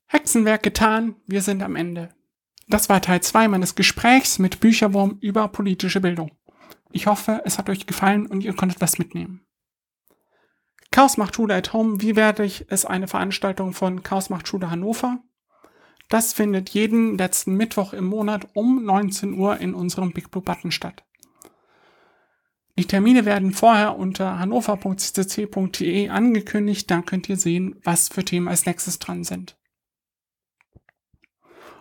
Hexenwerk 0.08 0.64
getan, 0.64 1.14
wir 1.28 1.44
sind 1.44 1.62
am 1.62 1.76
Ende. 1.76 2.10
Das 2.68 2.90
war 2.90 3.04
Teil 3.04 3.22
2 3.22 3.50
meines 3.50 3.76
Gesprächs 3.76 4.40
mit 4.40 4.60
Bücherwurm 4.60 5.20
über 5.22 5.50
politische 5.50 6.02
Bildung. 6.02 6.32
Ich 6.92 7.06
hoffe, 7.06 7.44
es 7.46 7.60
hat 7.60 7.70
euch 7.70 7.86
gefallen 7.86 8.26
und 8.26 8.44
ihr 8.44 8.56
konntet 8.56 8.82
was 8.82 8.98
mitnehmen. 8.98 9.46
Chaos 10.90 11.18
macht 11.18 11.36
Schule 11.36 11.54
at 11.54 11.72
Home, 11.72 12.02
wie 12.02 12.16
werde 12.16 12.44
ich, 12.44 12.68
ist 12.72 12.86
eine 12.86 13.08
Veranstaltung 13.08 13.74
von 13.74 14.02
Chaos 14.02 14.32
macht 14.32 14.48
Schule 14.48 14.72
Hannover. 14.72 15.20
Das 16.10 16.34
findet 16.34 16.70
jeden 16.70 17.18
letzten 17.18 17.56
Mittwoch 17.56 17.94
im 17.94 18.06
Monat 18.06 18.48
um 18.54 18.84
19 18.84 19.34
Uhr 19.34 19.58
in 19.58 19.74
unserem 19.74 20.12
Big 20.12 20.32
Blue 20.32 20.44
Button 20.44 20.72
statt. 20.72 21.04
Die 22.78 22.86
Termine 22.86 23.26
werden 23.26 23.52
vorher 23.52 23.98
unter 23.98 24.40
hannover.ccc.de 24.40 26.10
angekündigt, 26.10 26.90
da 26.90 27.02
könnt 27.02 27.30
ihr 27.30 27.38
sehen, 27.38 27.80
was 27.84 28.10
für 28.10 28.26
Themen 28.26 28.48
als 28.48 28.66
nächstes 28.66 28.98
dran 29.00 29.24
sind. 29.24 29.56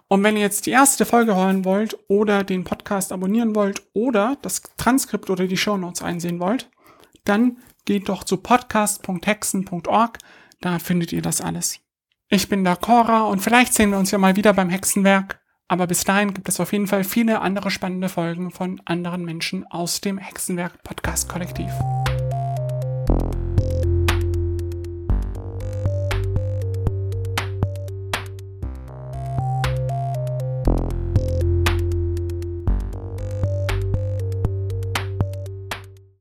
Und 0.08 0.22
wenn 0.22 0.36
ihr 0.36 0.42
jetzt 0.42 0.66
die 0.66 0.72
erste 0.72 1.06
Folge 1.06 1.34
hören 1.34 1.64
wollt 1.64 1.96
oder 2.08 2.44
den 2.44 2.64
Podcast 2.64 3.12
abonnieren 3.12 3.56
wollt 3.56 3.82
oder 3.94 4.36
das 4.42 4.60
Transkript 4.76 5.30
oder 5.30 5.46
die 5.46 5.56
Show 5.56 5.78
Notes 5.78 6.02
einsehen 6.02 6.38
wollt, 6.38 6.70
dann 7.24 7.56
geht 7.86 8.10
doch 8.10 8.22
zu 8.22 8.36
podcast.hexen.org, 8.36 10.18
da 10.60 10.78
findet 10.78 11.12
ihr 11.14 11.22
das 11.22 11.40
alles. 11.40 11.81
Ich 12.34 12.48
bin 12.48 12.64
der 12.64 12.76
Cora 12.76 13.24
und 13.24 13.40
vielleicht 13.40 13.74
sehen 13.74 13.90
wir 13.90 13.98
uns 13.98 14.10
ja 14.10 14.16
mal 14.16 14.36
wieder 14.36 14.54
beim 14.54 14.70
Hexenwerk. 14.70 15.38
Aber 15.68 15.86
bis 15.86 16.04
dahin 16.04 16.32
gibt 16.32 16.48
es 16.48 16.60
auf 16.60 16.72
jeden 16.72 16.86
Fall 16.86 17.04
viele 17.04 17.42
andere 17.42 17.70
spannende 17.70 18.08
Folgen 18.08 18.50
von 18.50 18.80
anderen 18.86 19.26
Menschen 19.26 19.66
aus 19.70 20.00
dem 20.00 20.16
Hexenwerk 20.16 20.82
Podcast 20.82 21.28
Kollektiv. 21.28 21.70